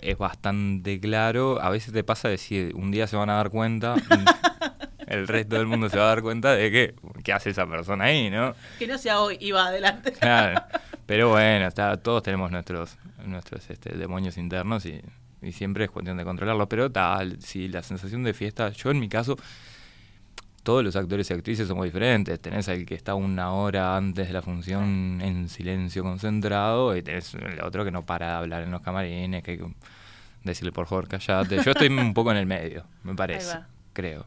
es 0.00 0.16
bastante 0.16 0.98
claro. 0.98 1.60
A 1.60 1.68
veces 1.68 1.92
te 1.92 2.04
pasa 2.04 2.28
decir, 2.28 2.72
un 2.74 2.90
día 2.90 3.06
se 3.06 3.16
van 3.16 3.28
a 3.28 3.34
dar 3.34 3.50
cuenta. 3.50 3.96
el 5.12 5.28
resto 5.28 5.56
del 5.56 5.66
mundo 5.66 5.88
se 5.90 5.98
va 5.98 6.04
a 6.04 6.08
dar 6.08 6.22
cuenta 6.22 6.54
de 6.54 6.70
que, 6.70 6.94
¿qué 7.22 7.32
hace 7.32 7.50
esa 7.50 7.66
persona 7.66 8.04
ahí, 8.04 8.30
no? 8.30 8.54
Que 8.78 8.86
no 8.86 8.96
sea 8.96 9.20
hoy 9.20 9.36
y 9.40 9.50
va 9.50 9.66
adelante. 9.66 10.12
Claro. 10.12 10.62
Pero 11.06 11.28
bueno, 11.28 11.66
está, 11.66 11.96
todos 11.98 12.22
tenemos 12.22 12.50
nuestros, 12.50 12.96
nuestros 13.24 13.68
este, 13.68 13.96
demonios 13.96 14.38
internos 14.38 14.86
y, 14.86 15.02
y 15.42 15.52
siempre 15.52 15.84
es 15.84 15.90
cuestión 15.90 16.16
de 16.16 16.24
controlarlos. 16.24 16.66
Pero 16.68 16.90
tal, 16.90 17.40
si 17.42 17.68
la 17.68 17.82
sensación 17.82 18.22
de 18.22 18.32
fiesta, 18.32 18.70
yo 18.70 18.90
en 18.90 19.00
mi 19.00 19.10
caso, 19.10 19.36
todos 20.62 20.82
los 20.82 20.96
actores 20.96 21.30
y 21.30 21.34
actrices 21.34 21.68
somos 21.68 21.84
diferentes. 21.84 22.40
Tenés 22.40 22.68
al 22.70 22.86
que 22.86 22.94
está 22.94 23.14
una 23.14 23.52
hora 23.52 23.96
antes 23.96 24.28
de 24.28 24.32
la 24.32 24.40
función 24.40 25.20
en 25.20 25.50
silencio 25.50 26.02
concentrado 26.02 26.96
y 26.96 27.02
tenés 27.02 27.34
el 27.34 27.60
otro 27.62 27.84
que 27.84 27.90
no 27.90 28.06
para 28.06 28.28
de 28.28 28.32
hablar 28.32 28.62
en 28.62 28.70
los 28.70 28.80
camarines, 28.80 29.42
que 29.42 29.50
hay 29.52 29.58
que 29.58 29.66
decirle 30.42 30.72
por 30.72 30.86
favor 30.86 31.06
callate. 31.06 31.62
Yo 31.62 31.72
estoy 31.72 31.88
un 31.88 32.14
poco 32.14 32.30
en 32.30 32.38
el 32.38 32.46
medio, 32.46 32.86
me 33.02 33.14
parece, 33.14 33.58
creo. 33.92 34.26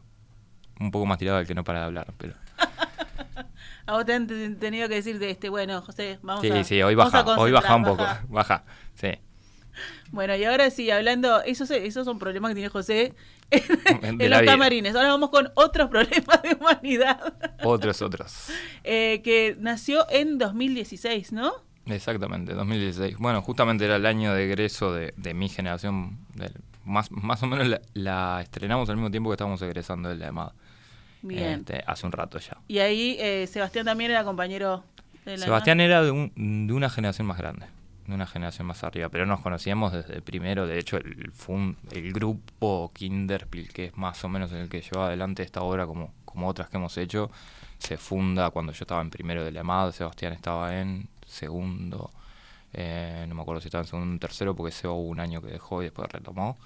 Un 0.80 0.90
poco 0.90 1.06
más 1.06 1.18
tirado 1.18 1.38
al 1.38 1.46
que 1.46 1.54
no 1.54 1.64
para 1.64 1.80
de 1.80 1.84
hablar, 1.86 2.12
pero... 2.18 2.34
A 3.86 3.92
vos 3.92 4.04
te 4.04 4.14
han 4.14 4.26
te- 4.26 4.50
tenido 4.50 4.88
que 4.88 4.96
decir 4.96 5.18
de 5.20 5.30
este, 5.30 5.48
bueno, 5.48 5.80
José, 5.80 6.18
vamos 6.22 6.42
Sí, 6.42 6.50
a 6.50 6.64
sí, 6.64 6.82
hoy 6.82 6.94
baja, 6.96 7.24
hoy 7.38 7.52
baja 7.52 7.76
un 7.76 7.84
poco, 7.84 8.04
baja, 8.28 8.64
sí. 8.94 9.08
Bueno, 10.10 10.34
y 10.34 10.44
ahora 10.44 10.70
sí, 10.70 10.90
hablando, 10.90 11.42
esos, 11.42 11.70
esos 11.70 12.04
son 12.06 12.18
problemas 12.18 12.50
que 12.50 12.54
tiene 12.56 12.68
José 12.70 13.14
en, 13.50 14.18
los 14.18 14.40
vida. 14.40 14.44
camarines. 14.44 14.94
Ahora 14.96 15.08
vamos 15.08 15.28
con 15.30 15.50
otros 15.54 15.88
problemas 15.90 16.42
de 16.42 16.54
humanidad, 16.58 17.34
Otros, 17.62 18.00
otros. 18.02 18.48
eh, 18.84 19.20
que 19.22 19.54
nació 19.60 20.06
en 20.10 20.38
2016, 20.38 21.32
¿no? 21.32 21.52
Exactamente, 21.84 22.54
2016. 22.54 23.18
Bueno, 23.18 23.42
justamente 23.42 23.84
era 23.84 23.96
el 23.96 24.06
año 24.06 24.32
de 24.34 24.46
egreso 24.46 24.92
de, 24.94 25.12
de 25.16 25.34
mi 25.34 25.48
generación. 25.48 26.18
del- 26.34 26.54
más, 26.86 27.10
más 27.10 27.42
o 27.42 27.46
menos 27.46 27.66
la, 27.66 27.80
la 27.94 28.40
estrenamos 28.42 28.88
al 28.88 28.96
mismo 28.96 29.10
tiempo 29.10 29.28
que 29.30 29.34
estábamos 29.34 29.60
egresando 29.62 30.08
de 30.08 30.16
la 30.16 30.28
EMAD. 30.28 30.52
Bien. 31.22 31.60
Este, 31.60 31.82
hace 31.86 32.06
un 32.06 32.12
rato 32.12 32.38
ya. 32.38 32.56
Y 32.68 32.78
ahí 32.78 33.16
eh, 33.18 33.46
Sebastián 33.46 33.84
también 33.84 34.10
era 34.12 34.22
compañero 34.24 34.84
de 35.24 35.36
la 35.36 35.44
Sebastián 35.44 35.80
era 35.80 36.02
de, 36.02 36.10
un- 36.12 36.66
de 36.68 36.72
una 36.72 36.88
generación 36.88 37.26
más 37.26 37.36
grande, 37.38 37.66
de 38.06 38.14
una 38.14 38.26
generación 38.26 38.66
más 38.68 38.84
arriba, 38.84 39.08
pero 39.08 39.26
nos 39.26 39.40
conocíamos 39.40 39.92
desde 39.92 40.20
primero. 40.22 40.66
De 40.68 40.78
hecho, 40.78 40.96
el, 40.98 41.32
el 41.90 42.12
grupo 42.12 42.92
Kinderpil, 42.94 43.72
que 43.72 43.86
es 43.86 43.96
más 43.96 44.22
o 44.24 44.28
menos 44.28 44.52
el 44.52 44.68
que 44.68 44.80
lleva 44.82 45.06
adelante 45.08 45.42
esta 45.42 45.62
obra, 45.62 45.86
como, 45.86 46.12
como 46.24 46.46
otras 46.48 46.68
que 46.68 46.76
hemos 46.76 46.96
hecho, 46.96 47.30
se 47.78 47.96
funda 47.96 48.50
cuando 48.50 48.72
yo 48.72 48.84
estaba 48.84 49.00
en 49.00 49.10
primero 49.10 49.44
de 49.44 49.50
la 49.50 49.60
EMAD. 49.60 49.92
Sebastián 49.92 50.32
estaba 50.32 50.78
en 50.78 51.08
segundo, 51.26 52.10
eh, 52.72 53.24
no 53.28 53.34
me 53.34 53.42
acuerdo 53.42 53.60
si 53.60 53.68
estaba 53.68 53.82
en 53.82 53.88
segundo 53.88 54.16
o 54.16 54.18
tercero, 54.18 54.54
porque 54.54 54.72
Seba 54.72 54.92
hubo 54.92 55.08
un 55.08 55.20
año 55.20 55.40
que 55.42 55.48
dejó 55.48 55.82
y 55.82 55.86
después 55.86 56.08
retomó. 56.10 56.56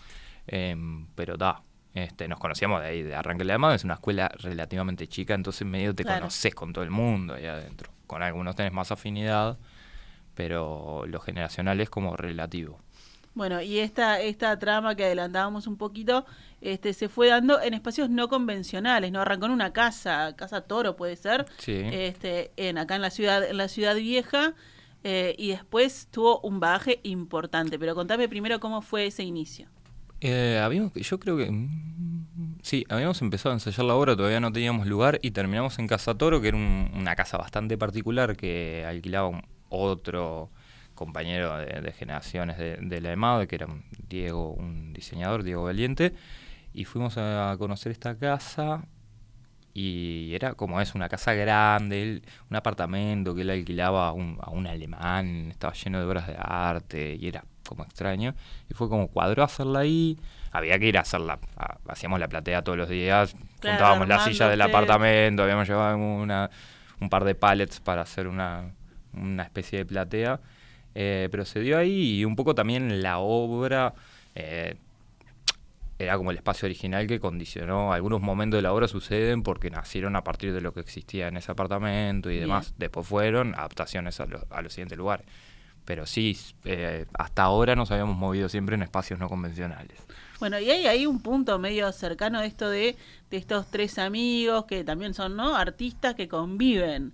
Em, 0.47 1.07
pero 1.15 1.37
da. 1.37 1.63
Este, 1.95 2.29
nos 2.29 2.39
conocíamos 2.39 2.81
de 2.83 2.87
ahí, 2.89 3.03
de 3.03 3.15
arranque 3.17 3.41
de 3.41 3.47
la 3.49 3.55
EMAD, 3.55 3.75
es 3.75 3.85
una 3.85 3.95
escuela 3.95 4.29
relativamente 4.39 5.09
chica, 5.09 5.35
entonces 5.35 5.67
medio 5.67 5.93
te 5.95 6.05
Claro. 6.05 6.21
conoces 6.21 6.55
con 6.55 6.73
todo 6.73 6.85
el 6.85 6.91
mundo 6.91 7.35
ahí 7.35 7.47
adentro. 7.47 7.91
Con 8.07 8.23
algunos 8.23 8.55
tenés 8.55 8.73
más 8.73 8.93
afinidad, 8.93 9.59
pero 10.35 11.05
lo 11.07 11.21
generacional 11.21 11.81
es 11.81 11.91
como 11.91 12.17
relativo. 12.17 12.79
Bueno, 13.35 13.61
y 13.63 13.79
esta, 13.79 14.21
esta 14.21 14.59
trama 14.59 14.97
que 14.97 15.05
adelantábamos 15.05 15.67
un 15.69 15.77
poquito, 15.77 16.27
este, 16.61 16.93
se 16.93 17.09
fue 17.09 17.29
dando 17.29 17.61
en 17.61 17.75
espacios 17.75 18.11
no 18.11 18.29
convencionales, 18.29 19.13
¿no? 19.13 19.21
Arrancó 19.21 19.47
en 19.47 19.53
una 19.53 19.73
casa, 19.73 20.35
casa 20.37 20.63
Toro 20.63 20.97
puede 20.97 21.15
ser, 21.17 21.47
Sí. 21.59 21.81
este, 21.93 22.51
en, 22.57 22.77
acá 22.79 22.97
en 22.97 23.03
la 23.03 23.11
ciudad, 23.11 23.45
en 23.49 23.57
la 23.57 23.69
ciudad 23.69 23.95
vieja, 23.95 24.55
eh, 25.05 25.35
y 25.39 25.49
después 25.51 26.09
tuvo 26.11 26.41
un 26.41 26.61
bagaje 26.61 27.01
importante. 27.03 27.79
Pero 27.79 27.95
contame 27.95 28.29
primero 28.29 28.61
cómo 28.61 28.83
fue 28.83 29.07
ese 29.07 29.23
inicio. 29.23 29.69
Eh, 30.21 30.61
habíamos, 30.63 30.93
yo 30.93 31.19
creo 31.19 31.37
que 31.39 31.51
mm, 31.51 32.59
sí, 32.63 32.85
habíamos 32.91 33.23
empezado 33.23 33.53
a 33.53 33.57
ensayar 33.57 33.87
la 33.87 33.95
obra, 33.95 34.15
todavía 34.17 34.39
no 34.41 34.53
teníamos 34.53 34.87
lugar 34.87 35.19
y 35.23 35.31
terminamos 35.31 35.79
en 35.79 35.87
Casa 35.87 36.15
Toro, 36.15 36.43
que 36.43 36.49
era 36.49 36.59
un- 36.59 36.91
una 36.95 37.17
casa 37.17 37.39
bastante 37.39 37.79
particular 37.79 38.37
que 38.37 38.85
alquilaba 38.87 39.29
un- 39.29 39.43
otro 39.71 40.51
compañero 40.95 41.57
de, 41.57 41.93
generaciones 41.93 42.59
de, 42.59 42.77
de 42.77 43.01
la 43.01 43.13
EMAD, 43.13 43.47
que 43.47 43.55
era 43.55 43.69
Diego, 44.11 44.53
un 44.53 44.93
diseñador, 44.93 45.43
Diego 45.43 45.63
Valiente, 45.63 46.13
y 46.75 46.85
fuimos 46.85 47.17
a 47.17 47.55
conocer 47.59 47.91
esta 47.93 48.19
casa 48.19 48.85
y 49.75 50.35
era 50.35 50.55
como 50.55 50.81
es 50.81 50.95
una 50.95 51.09
casa 51.09 51.33
grande, 51.35 52.03
él- 52.03 52.23
un 52.51 52.57
apartamento 52.57 53.35
que 53.35 53.43
él 53.43 53.51
alquilaba 53.51 54.09
a 54.09 54.13
un, 54.13 54.39
a 54.41 54.51
un 54.51 54.67
alemán, 54.67 55.49
estaba 55.51 55.73
lleno 55.75 55.99
de 55.99 56.05
obras 56.07 56.27
de 56.27 56.37
arte 56.39 57.17
y 57.21 57.29
era 57.29 57.45
como 57.69 57.85
extraño. 57.85 58.35
Y 58.69 58.75
fue 58.75 58.89
como 58.89 59.09
cuadró 59.09 59.43
hacerla 59.45 59.81
ahí, 59.81 60.19
había 60.53 60.79
que 60.79 60.87
ir 60.89 60.99
a 60.99 61.03
hacerla, 61.03 61.39
hacíamos 61.89 62.19
la 62.21 62.29
platea 62.29 62.63
todos 62.63 62.79
los 62.79 62.89
días, 62.89 63.33
Claro, 63.61 63.77
juntábamos 63.79 64.09
la 64.09 64.19
silla 64.21 64.49
del 64.49 64.61
apartamento, 64.63 65.43
habíamos 65.45 65.69
llevado 65.69 65.97
una, 65.97 66.51
un 67.01 67.09
par 67.09 67.25
de 67.25 67.35
pallets 67.35 67.79
para 67.81 68.03
hacer 68.03 68.27
una, 68.27 68.71
una 69.15 69.43
especie 69.45 69.79
de 69.79 69.87
platea. 69.87 70.41
Eh, 70.93 71.29
pero 71.31 71.45
se 71.45 71.61
dio 71.61 71.79
ahí 71.79 72.19
y 72.19 72.25
un 72.25 72.35
poco 72.35 72.53
también 72.57 73.01
la 73.01 73.19
obra 73.19 73.95
eh, 74.35 74.75
era 76.03 76.17
como 76.17 76.31
el 76.31 76.37
espacio 76.39 76.67
original 76.67 77.07
que 77.07 77.21
condicionó 77.21 77.93
algunos 77.93 78.21
momentos 78.21 78.59
de 78.59 78.63
la 78.63 78.73
obra 78.73 78.89
suceden 78.89 79.43
porque 79.43 79.71
nacieron 79.71 80.17
a 80.17 80.25
partir 80.25 80.53
de 80.53 80.61
lo 80.61 80.73
que 80.73 80.81
existía 80.81 81.29
en 81.29 81.37
ese 81.37 81.53
apartamento 81.53 82.31
y 82.31 82.35
Bien. 82.35 82.49
demás. 82.49 82.75
Después 82.79 83.07
fueron 83.07 83.55
adaptaciones 83.55 84.19
a, 84.21 84.27
lo- 84.27 84.47
a 84.51 84.63
los 84.63 84.73
siguientes 84.73 84.97
lugares. 84.99 85.27
Pero 85.85 86.07
sí, 86.07 86.39
eh, 86.65 87.07
hasta 87.15 87.43
ahora 87.43 87.75
nos 87.75 87.91
habíamos 87.91 88.17
movido 88.17 88.49
siempre 88.49 88.75
en 88.77 88.83
espacios 88.83 89.19
no 89.19 89.29
convencionales. 89.29 89.99
Bueno, 90.39 90.59
y 90.59 90.71
hay 90.71 90.87
ahí 90.87 91.07
un 91.07 91.21
punto 91.21 91.59
medio 91.59 91.91
cercano 91.93 92.41
de 92.41 92.47
esto 92.47 92.69
de, 92.71 92.97
de 93.31 93.37
estos 93.37 93.71
tres 93.71 93.99
amigos 93.99 94.67
que 94.67 94.85
también 94.85 95.15
son 95.15 95.37
¿no? 95.37 95.57
artistas 95.57 96.15
que 96.15 96.29
conviven. 96.29 97.13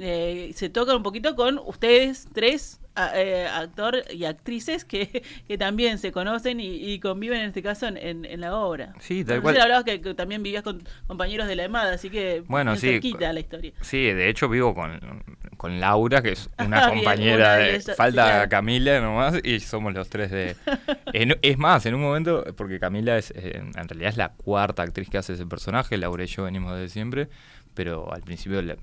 Eh, 0.00 0.52
se 0.54 0.68
tocan 0.70 0.96
un 0.96 1.02
poquito 1.02 1.34
con 1.36 1.58
ustedes 1.58 2.26
tres, 2.32 2.80
a- 2.94 3.18
eh, 3.18 3.46
actor 3.46 4.02
y 4.10 4.24
actrices, 4.24 4.84
que, 4.84 5.22
que 5.48 5.58
también 5.58 5.98
se 5.98 6.12
conocen 6.12 6.60
y, 6.60 6.66
y 6.92 6.98
conviven 7.00 7.40
en 7.40 7.46
este 7.48 7.62
caso 7.62 7.86
en, 7.86 7.96
en- 7.96 8.24
en 8.24 8.40
la 8.40 8.54
obra. 8.56 8.94
Sí, 9.00 9.24
tal 9.24 9.40
cual. 9.42 9.58
hablabas 9.60 9.84
que, 9.84 10.00
que 10.00 10.14
también 10.14 10.42
vivías 10.42 10.62
con 10.62 10.82
compañeros 11.06 11.46
de 11.46 11.56
la 11.56 11.64
EMAD, 11.64 11.90
así 11.92 12.10
que 12.10 12.42
Bueno, 12.46 12.74
sí, 12.76 12.88
cerquita 12.88 13.26
co- 13.28 13.32
la 13.32 13.40
historia. 13.40 13.72
Sí, 13.80 13.98
de 14.04 14.28
hecho 14.28 14.48
vivo 14.48 14.74
con, 14.74 15.22
con 15.56 15.80
Laura, 15.80 16.22
que 16.22 16.32
es 16.32 16.48
una 16.58 16.78
Ah, 16.84 16.90
bien, 16.90 16.98
compañera 17.04 17.34
una 17.54 17.56
de 17.56 17.80
falta 17.80 18.06
sí, 18.24 18.30
claro. 18.30 18.48
Camila 18.50 19.00
nomás 19.00 19.34
y 19.44 19.60
somos 19.60 19.92
los 19.94 20.08
tres 20.08 20.30
de... 20.30 20.56
en- 21.12 21.38
es 21.42 21.58
más, 21.58 21.84
en 21.86 21.94
un 21.94 22.00
momento, 22.02 22.44
porque 22.56 22.78
Camila 22.78 23.16
es 23.18 23.30
eh, 23.36 23.56
en 23.56 23.88
realidad 23.88 24.08
es 24.10 24.16
la 24.16 24.32
cuarta 24.32 24.82
actriz 24.82 25.08
que 25.10 25.18
hace 25.18 25.34
ese 25.34 25.46
personaje, 25.46 25.96
Laura 25.98 26.24
y 26.24 26.26
yo 26.26 26.44
venimos 26.44 26.72
desde 26.74 26.88
siempre, 26.90 27.28
pero 27.74 28.12
al 28.12 28.22
principio 28.22 28.60
la- 28.62 28.76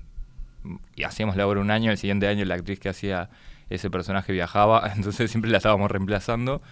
y 0.94 1.04
hacíamos 1.04 1.36
la 1.36 1.46
obra 1.46 1.60
un 1.60 1.70
año, 1.70 1.90
el 1.90 1.98
siguiente 1.98 2.28
año 2.28 2.44
la 2.44 2.54
actriz 2.54 2.80
que 2.80 2.88
hacía 2.88 3.30
ese 3.68 3.90
personaje 3.90 4.32
viajaba, 4.32 4.92
entonces 4.96 5.30
siempre 5.30 5.50
la 5.50 5.58
estábamos 5.58 5.90
reemplazando. 5.90 6.62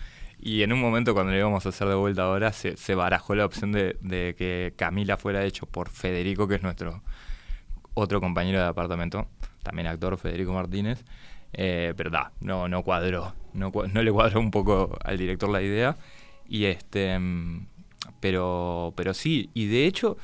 Y 0.40 0.62
en 0.62 0.73
un 0.73 0.80
momento 0.80 1.14
cuando 1.14 1.33
le 1.33 1.38
íbamos 1.38 1.66
a 1.66 1.71
hacer 1.71 1.88
de 1.88 1.95
vuelta 1.97 2.23
ahora, 2.23 2.52
se, 2.52 2.76
se 2.76 2.95
barajó 2.95 3.35
la 3.35 3.45
opción 3.45 3.73
de, 3.73 3.97
de 4.00 4.37
que 4.38 4.73
Camila 4.76 5.16
fuera 5.16 5.45
hecho 5.45 5.66
por 5.66 5.88
Federico, 5.88 6.47
que 6.47 6.57
es 6.57 6.62
nuestro 6.62 7.02
otro 7.95 8.21
compañero 8.21 8.61
de 8.61 8.66
apartamento, 8.66 9.26
también 9.64 9.88
actor, 9.88 10.16
Federico 10.16 10.52
Martínez. 10.52 11.04
Eh, 11.52 11.95
pero 11.97 12.11
da, 12.11 12.33
no, 12.40 12.68
no 12.68 12.83
cuadró, 12.83 13.35
no, 13.54 13.73
no 13.92 14.02
le 14.02 14.12
cuadró 14.12 14.40
un 14.40 14.50
poco 14.50 14.97
al 15.02 15.18
director 15.18 15.49
la 15.49 15.62
idea. 15.62 15.97
Y 16.49 16.66
este, 16.66 17.18
mm, 17.18 17.66
pero, 18.21 18.92
pero 18.97 19.14
sí, 19.14 19.50
y 19.54 19.66
de 19.66 19.87
hecho, 19.87 20.16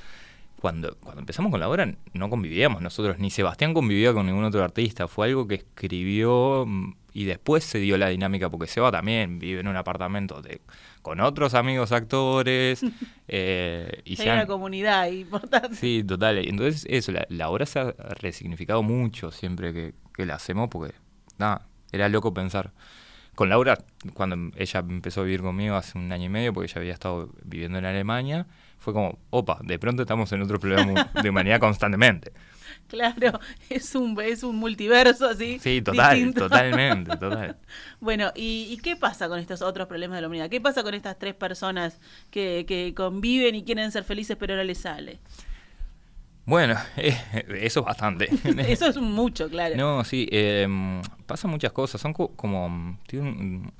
cuando, 0.65 0.97
cuando 0.97 1.21
empezamos 1.21 1.51
con 1.51 1.61
la 1.61 1.69
obra 1.69 1.95
no 2.15 2.31
convivíamos 2.31 2.81
nosotros, 2.81 3.19
ni 3.19 3.29
Sebastián 3.31 3.75
convivía 3.75 4.15
con 4.15 4.25
ningún 4.25 4.45
otro 4.45 4.65
artista, 4.65 5.07
fue 5.09 5.27
algo 5.27 5.47
que 5.47 5.57
escribió 5.57 6.65
mm, 6.67 6.95
y 7.13 7.25
después 7.25 7.65
se 7.65 7.81
dio 7.81 7.99
la 7.99 8.09
dinámica, 8.09 8.49
porque 8.49 8.67
Seba 8.67 8.91
también 8.91 9.39
vive 9.39 9.61
en 9.61 9.69
un 9.69 9.77
apartamento 9.77 10.41
de, 10.41 10.63
con 11.03 11.21
otros 11.21 11.53
amigos 11.53 11.93
actores. 11.93 12.81
eh, 13.29 14.01
y 14.07 14.13
Hay 14.13 14.17
se 14.17 14.31
han- 14.31 14.39
una 14.39 14.47
comunidad 14.47 15.07
importante. 15.09 15.75
Sí, 15.77 16.03
total. 16.03 16.39
Entonces, 16.39 16.87
eso, 16.89 17.13
la, 17.13 17.27
la 17.29 17.51
obra 17.51 17.67
se 17.67 17.81
ha 17.81 17.91
resignificado 18.19 18.83
mucho 18.83 19.31
siempre 19.33 19.75
que, 19.75 19.93
que 20.15 20.25
la 20.25 20.37
hacemos, 20.37 20.71
porque, 20.71 20.95
nada, 21.37 21.69
era 21.93 22.09
loco 22.09 22.33
pensar. 22.33 22.73
Con 23.35 23.51
Laura, 23.51 23.77
cuando 24.15 24.51
ella 24.57 24.81
empezó 24.81 25.21
a 25.21 25.25
vivir 25.25 25.43
conmigo 25.43 25.75
hace 25.77 25.99
un 25.99 26.11
año 26.11 26.25
y 26.25 26.29
medio, 26.31 26.55
porque 26.55 26.71
ella 26.71 26.81
había 26.81 26.95
estado 26.95 27.35
viviendo 27.45 27.77
en 27.79 27.85
Alemania, 27.85 28.47
fue 28.85 28.93
como, 28.93 29.19
opa, 29.31 29.59
de 29.63 29.79
pronto 29.79 30.03
estamos 30.03 30.31
en 30.33 30.43
otro 30.43 30.59
problema 30.61 31.11
de 31.21 31.31
humanidad 31.31 31.59
constantemente. 31.61 32.33
Claro, 32.87 33.41
es 33.71 33.95
un, 33.95 34.21
es 34.21 34.43
un 34.43 34.57
multiverso 34.57 35.27
así. 35.27 35.59
Sí, 35.59 35.81
total, 35.81 36.17
distinto. 36.17 36.41
totalmente, 36.43 37.17
total. 37.17 37.57
Bueno, 37.99 38.31
¿y, 38.35 38.67
y 38.71 38.77
qué 38.77 38.95
pasa 38.95 39.27
con 39.29 39.39
estos 39.39 39.63
otros 39.63 39.87
problemas 39.89 40.17
de 40.19 40.21
la 40.23 40.27
humanidad? 40.29 40.51
¿Qué 40.51 40.61
pasa 40.61 40.83
con 40.83 40.93
estas 40.93 41.19
tres 41.19 41.35
personas 41.35 41.99
que, 42.31 42.65
que 42.69 42.93
conviven 42.95 43.55
y 43.55 43.65
quieren 43.65 43.91
ser 43.91 44.05
felices 44.05 44.37
pero 44.39 44.55
no 44.55 44.63
les 44.65 44.79
sale? 44.79 45.19
Bueno, 46.45 46.75
eh, 46.99 47.17
eso 47.63 47.81
es 47.81 47.87
bastante. 47.87 48.29
Eso 48.69 48.87
es 48.87 48.97
mucho, 48.99 49.49
claro. 49.49 49.77
No, 49.77 50.05
sí, 50.05 50.29
eh, 50.31 50.69
pasan 51.27 51.51
muchas 51.51 51.73
cosas. 51.73 52.01
Son 52.01 52.13
co- 52.13 52.35
como. 52.37 52.99
Tiene 53.07 53.31
un- 53.31 53.73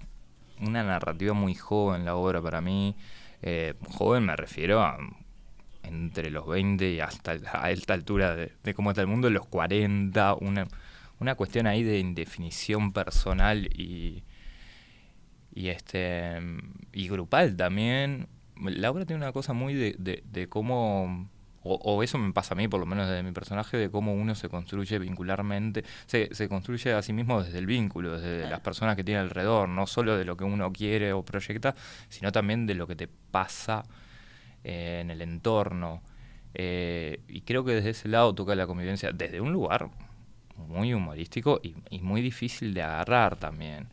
una 0.61 0.83
narrativa 0.83 1.35
muy 1.35 1.55
joven 1.55 2.05
la 2.05 2.17
obra 2.17 2.41
para 2.41 2.61
mí. 2.61 2.97
Eh, 3.43 3.75
joven 3.91 4.25
me 4.25 4.37
refiero 4.37 4.83
a 4.83 4.99
entre 5.83 6.31
los 6.31 6.47
20 6.47 6.93
y 6.93 7.01
hasta 7.01 7.37
a 7.53 7.71
esta 7.71 7.95
altura 7.95 8.35
de, 8.35 8.53
de 8.63 8.75
cómo 8.75 8.91
está 8.91 9.03
el 9.03 9.07
mundo, 9.07 9.29
los 9.31 9.47
40, 9.47 10.37
una, 10.41 10.67
una 11.21 11.35
cuestión 11.35 11.67
ahí 11.67 11.83
de 11.83 11.99
indefinición 11.99 12.93
personal 12.93 13.67
y, 13.67 14.25
y 15.55 15.69
este 15.69 16.41
y 16.93 17.09
grupal 17.09 17.57
también. 17.57 18.29
La 18.57 18.91
obra 18.91 19.05
tiene 19.05 19.23
una 19.23 19.33
cosa 19.33 19.53
muy 19.53 19.75
de, 19.75 19.95
de, 19.99 20.23
de 20.27 20.49
cómo 20.49 21.29
o, 21.67 22.03
eso 22.03 22.19
me 22.19 22.33
pasa 22.33 22.55
a 22.55 22.57
mí, 22.57 22.69
por 22.69 22.79
lo 22.79 22.87
menos 22.87 23.09
desde 23.09 23.23
mi 23.23 23.33
personaje, 23.33 23.79
de 23.79 23.91
cómo 23.91 24.13
uno 24.13 24.35
se 24.35 24.51
construye 24.51 24.99
vincularmente, 24.99 25.83
se, 26.07 26.29
se 26.35 26.49
construye 26.49 26.93
a 26.93 27.01
sí 27.01 27.15
mismo 27.15 27.43
desde 27.43 27.59
el 27.59 27.67
vínculo, 27.67 28.19
desde 28.21 28.49
las 28.49 28.61
personas 28.61 28.97
que 28.97 29.05
tiene 29.05 29.21
alrededor, 29.21 29.69
no 29.69 29.87
solo 29.87 30.17
de 30.17 30.27
lo 30.27 30.37
que 30.37 30.45
uno 30.45 30.71
quiere 30.73 31.15
o 31.15 31.25
proyecta, 31.25 31.75
sino 32.11 32.33
también 32.33 32.67
de 32.67 32.75
lo 32.75 32.87
que 32.87 32.97
te 32.97 33.09
pasa 33.09 33.85
eh, 34.63 34.99
en 35.01 35.11
el 35.11 35.23
entorno. 35.23 36.03
Eh, 36.53 37.21
y 37.29 37.41
creo 37.41 37.65
que 37.65 37.73
desde 37.73 37.91
ese 37.91 38.09
lado 38.09 38.35
toca 38.35 38.55
la 38.55 38.67
convivencia, 38.67 39.11
desde 39.13 39.41
un 39.41 39.53
lugar 39.53 39.89
muy 40.57 40.93
humorístico 40.93 41.61
y, 41.63 41.75
y 41.89 42.01
muy 42.01 42.21
difícil 42.21 42.75
de 42.75 42.83
agarrar 42.83 43.37
también. 43.37 43.89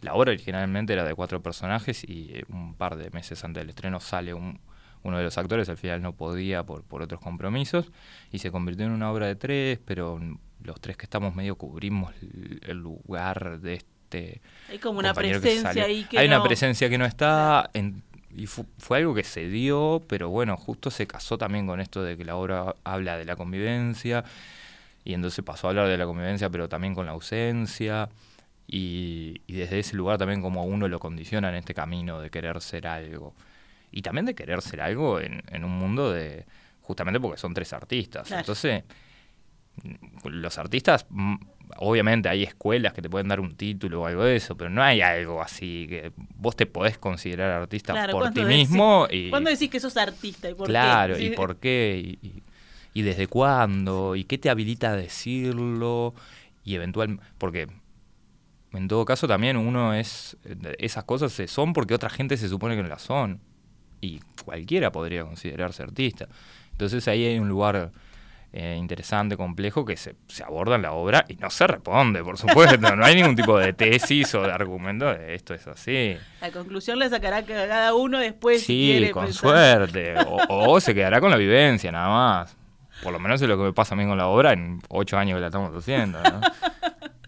La 0.00 0.14
obra 0.14 0.30
originalmente 0.32 0.94
era 0.94 1.04
de 1.04 1.14
cuatro 1.14 1.42
personajes 1.42 2.04
y 2.04 2.30
eh, 2.32 2.44
un 2.48 2.74
par 2.74 2.96
de 2.96 3.10
meses 3.10 3.44
antes 3.44 3.60
del 3.60 3.70
estreno 3.70 4.00
sale 4.00 4.34
un, 4.34 4.58
uno 5.02 5.18
de 5.18 5.24
los 5.24 5.36
actores 5.38 5.68
al 5.68 5.76
final 5.76 6.02
no 6.02 6.12
podía 6.12 6.64
por, 6.64 6.84
por 6.84 7.02
otros 7.02 7.20
compromisos 7.20 7.90
y 8.30 8.38
se 8.38 8.50
convirtió 8.50 8.86
en 8.86 8.92
una 8.92 9.10
obra 9.10 9.26
de 9.26 9.36
tres, 9.36 9.78
pero 9.84 10.20
los 10.62 10.80
tres 10.80 10.96
que 10.96 11.04
estamos 11.04 11.34
medio 11.34 11.56
cubrimos 11.56 12.14
el, 12.62 12.78
lugar 12.78 13.60
de 13.60 13.74
este... 13.74 14.40
Hay 14.68 14.78
como 14.78 14.98
una 14.98 15.14
presencia 15.14 15.84
ahí 15.84 16.04
que 16.04 16.18
Hay 16.18 16.28
una 16.28 16.42
presencia 16.42 16.88
que 16.88 16.98
no 16.98 17.04
está... 17.04 17.70
y 18.30 18.46
fue, 18.46 18.98
algo 18.98 19.14
que 19.14 19.24
se 19.24 19.48
dio, 19.48 20.02
pero 20.08 20.30
bueno, 20.30 20.56
justo 20.56 20.90
se 20.90 21.06
casó 21.06 21.38
también 21.38 21.66
con 21.66 21.80
esto 21.80 22.02
de 22.02 22.16
que 22.16 22.24
la 22.24 22.36
obra 22.36 22.74
habla 22.84 23.16
de 23.16 23.24
la 23.24 23.36
convivencia, 23.36 24.24
y 25.04 25.14
entonces 25.14 25.44
pasó 25.44 25.66
a 25.66 25.70
hablar 25.70 25.88
de 25.88 25.96
la 25.96 26.06
convivencia, 26.06 26.48
pero 26.48 26.68
también 26.68 26.94
con 26.94 27.06
la 27.06 27.12
ausencia, 27.12 28.08
y, 28.68 29.40
y 29.46 29.54
desde 29.54 29.80
ese 29.80 29.96
lugar 29.96 30.18
también 30.18 30.40
como 30.40 30.64
uno 30.64 30.86
lo 30.86 31.00
condiciona 31.00 31.48
en 31.48 31.56
este 31.56 31.74
camino 31.74 32.20
de 32.20 32.30
querer 32.30 32.60
ser 32.60 32.86
algo 32.86 33.34
y 33.92 34.02
también 34.02 34.26
de 34.26 34.34
querer 34.34 34.60
ser 34.62 34.80
algo 34.80 35.20
en, 35.20 35.42
en 35.48 35.64
un 35.64 35.70
mundo 35.70 36.10
de, 36.10 36.46
justamente 36.80 37.20
porque 37.20 37.38
son 37.38 37.54
tres 37.54 37.72
artistas. 37.72 38.30
Entonces, 38.30 38.82
los 40.24 40.58
artistas, 40.58 41.06
mm, 41.08 41.34
obviamente 41.78 42.28
hay 42.28 42.42
escuelas 42.42 42.92
que 42.92 43.00
te 43.00 43.08
pueden 43.08 43.28
dar 43.28 43.40
un 43.40 43.54
título 43.54 44.02
o 44.02 44.06
algo 44.06 44.24
de 44.24 44.36
eso, 44.36 44.56
pero 44.56 44.68
no 44.68 44.82
hay 44.82 45.00
algo 45.00 45.40
así 45.40 45.86
que 45.88 46.12
vos 46.16 46.54
te 46.56 46.66
podés 46.66 46.98
considerar 46.98 47.50
artista 47.50 48.08
por 48.08 48.30
ti 48.32 48.42
mismo. 48.44 49.06
y, 49.10 49.30
¿Cuándo 49.30 49.50
decís 49.50 49.70
que 49.70 49.80
sos 49.80 49.96
artista 49.96 50.50
y 50.50 50.54
por 50.54 50.66
claro, 50.66 51.16
qué? 51.16 51.22
y 51.22 51.30
por 51.30 51.56
qué, 51.56 52.18
y, 52.22 52.42
y, 52.92 53.02
desde 53.02 53.26
cuándo, 53.26 54.16
y 54.16 54.24
qué 54.24 54.38
te 54.38 54.50
habilita 54.50 54.90
a 54.90 54.96
decirlo, 54.96 56.14
y 56.64 56.74
eventualmente, 56.74 57.24
porque 57.38 57.68
en 58.72 58.88
todo 58.88 59.04
caso 59.04 59.28
también 59.28 59.56
uno 59.56 59.94
es, 59.94 60.36
esas 60.78 61.04
cosas 61.04 61.32
se 61.32 61.46
son 61.46 61.72
porque 61.72 61.94
otra 61.94 62.10
gente 62.10 62.36
se 62.36 62.48
supone 62.48 62.76
que 62.76 62.82
no 62.82 62.88
las 62.88 63.02
son 63.02 63.40
y 64.02 64.20
cualquiera 64.44 64.92
podría 64.92 65.24
considerarse 65.24 65.82
artista. 65.82 66.28
Entonces 66.72 67.08
ahí 67.08 67.24
hay 67.24 67.38
un 67.38 67.48
lugar 67.48 67.92
eh, 68.52 68.76
interesante, 68.78 69.36
complejo, 69.36 69.84
que 69.86 69.96
se, 69.96 70.16
se, 70.26 70.42
aborda 70.42 70.74
en 70.74 70.82
la 70.82 70.92
obra 70.92 71.24
y 71.28 71.36
no 71.36 71.48
se 71.48 71.66
responde, 71.66 72.22
por 72.22 72.36
supuesto. 72.36 72.76
no 72.78 73.02
hay 73.02 73.14
ningún 73.14 73.36
tipo 73.36 73.56
de 73.56 73.72
tesis 73.72 74.34
o 74.34 74.42
de 74.42 74.52
argumento 74.52 75.06
de 75.06 75.34
esto 75.34 75.54
es 75.54 75.66
así. 75.68 76.16
La 76.40 76.50
conclusión 76.50 76.98
la 76.98 77.08
sacará 77.08 77.44
cada 77.44 77.94
uno 77.94 78.18
después. 78.18 78.62
Sí, 78.62 79.08
con 79.12 79.32
suerte. 79.32 80.16
O, 80.48 80.80
se 80.80 80.94
quedará 80.94 81.20
con 81.20 81.30
la 81.30 81.38
vivencia, 81.38 81.90
nada 81.92 82.08
más. 82.08 82.56
Por 83.02 83.12
lo 83.12 83.18
menos 83.18 83.40
es 83.40 83.48
lo 83.48 83.56
que 83.56 83.64
me 83.64 83.72
pasa 83.72 83.94
a 83.94 83.98
mí 83.98 84.04
con 84.04 84.18
la 84.18 84.26
obra 84.26 84.52
en 84.52 84.82
ocho 84.88 85.16
años 85.16 85.36
que 85.36 85.40
la 85.40 85.46
estamos 85.46 85.74
haciendo. 85.74 86.18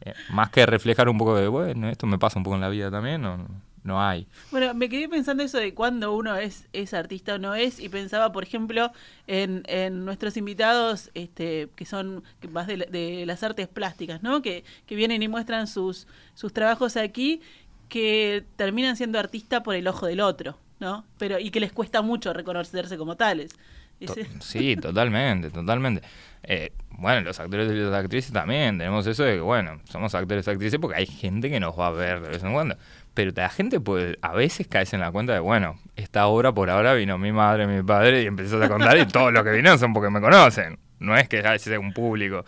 Eh, 0.07 0.13
más 0.29 0.51
que 0.51 0.67
reflejar 0.67 1.09
un 1.09 1.17
poco 1.17 1.35
de, 1.35 1.49
bueno, 1.49 1.89
esto 1.89 2.07
me 2.07 2.19
pasa 2.19 2.39
un 2.39 2.43
poco 2.43 2.57
en 2.57 2.61
la 2.61 2.69
vida 2.69 2.91
también, 2.91 3.23
no, 3.23 3.39
no 3.85 4.03
hay. 4.03 4.27
Bueno, 4.51 4.75
me 4.75 4.89
quedé 4.89 5.09
pensando 5.09 5.43
eso 5.43 5.59
de 5.59 5.75
cuándo 5.75 6.15
uno 6.17 6.37
es, 6.37 6.67
es 6.73 6.95
artista 6.95 7.35
o 7.35 7.39
no 7.39 7.55
es, 7.55 7.79
y 7.79 7.89
pensaba, 7.89 8.33
por 8.33 8.43
ejemplo, 8.43 8.91
en, 9.27 9.63
en 9.67 10.05
nuestros 10.05 10.37
invitados 10.37 11.11
este, 11.15 11.69
que 11.77 11.85
son 11.85 12.25
más 12.51 12.67
de, 12.67 12.79
de, 12.79 13.25
las 13.27 13.43
artes 13.43 13.69
plásticas, 13.69 14.23
¿no? 14.23 14.43
Que, 14.43 14.65
que 14.87 14.97
vienen 14.97 15.23
y 15.23 15.29
muestran 15.29 15.67
sus, 15.67 16.07
sus 16.35 16.53
trabajos 16.53 16.97
aquí, 16.97 17.43
que 17.89 18.45
terminan 18.57 18.97
siendo 18.97 19.19
artista 19.19 19.63
por 19.63 19.75
el 19.75 19.87
ojo 19.87 20.07
del 20.07 20.21
otro, 20.21 20.59
¿no? 20.81 21.05
Pero, 21.19 21.39
y 21.39 21.51
que 21.51 21.61
les 21.61 21.73
cuesta 21.73 22.01
mucho 22.01 22.33
reconocerse 22.33 22.97
como 22.97 23.17
tales. 23.17 23.53
sí, 24.41 24.77
totalmente, 24.77 25.51
totalmente. 25.51 26.03
Eh, 26.43 26.73
bueno, 26.91 27.23
los 27.23 27.41
actores 27.41 27.71
y 27.71 27.75
las 27.75 27.93
actrices 27.93 28.33
también 28.33 28.79
tenemos 28.79 29.07
eso 29.07 29.25
de 29.25 29.37
que, 29.37 29.41
bueno, 29.41 29.81
somos 29.85 30.15
actores 30.15 30.47
y 30.47 30.51
actrices 30.51 30.79
porque 30.79 30.99
hay 30.99 31.07
gente 31.07 31.51
que 31.51 31.61
nos 31.61 31.79
va 31.79 31.89
a 31.89 31.91
ver 31.91 32.21
de 32.21 32.29
vez 32.29 32.43
en 32.43 32.53
cuando. 32.53 32.77
Pero 33.15 33.31
la 33.35 33.49
gente 33.49 33.81
puede, 33.81 34.19
a 34.23 34.33
veces 34.33 34.67
caes 34.67 34.93
en 34.93 35.01
la 35.01 35.13
cuenta 35.13 35.33
de, 35.33 35.39
bueno, 35.39 35.79
esta 35.95 36.27
obra 36.27 36.53
por 36.53 36.69
ahora 36.69 36.95
vino 36.95 37.17
mi 37.17 37.31
madre, 37.31 37.67
mi 37.67 37.83
padre 37.83 38.23
y 38.23 38.27
empezó 38.27 38.63
a 38.63 38.69
contar 38.69 38.99
y 38.99 39.07
todos 39.07 39.33
los 39.33 39.45
que 39.45 39.51
vinieron 39.53 39.79
son 39.79 39.93
porque 39.93 40.11
me 40.11 40.21
conocen. 40.21 40.79
No 40.99 41.17
es 41.17 41.29
que 41.29 41.43
sea 41.59 41.79
un 41.79 41.93
público. 41.93 42.45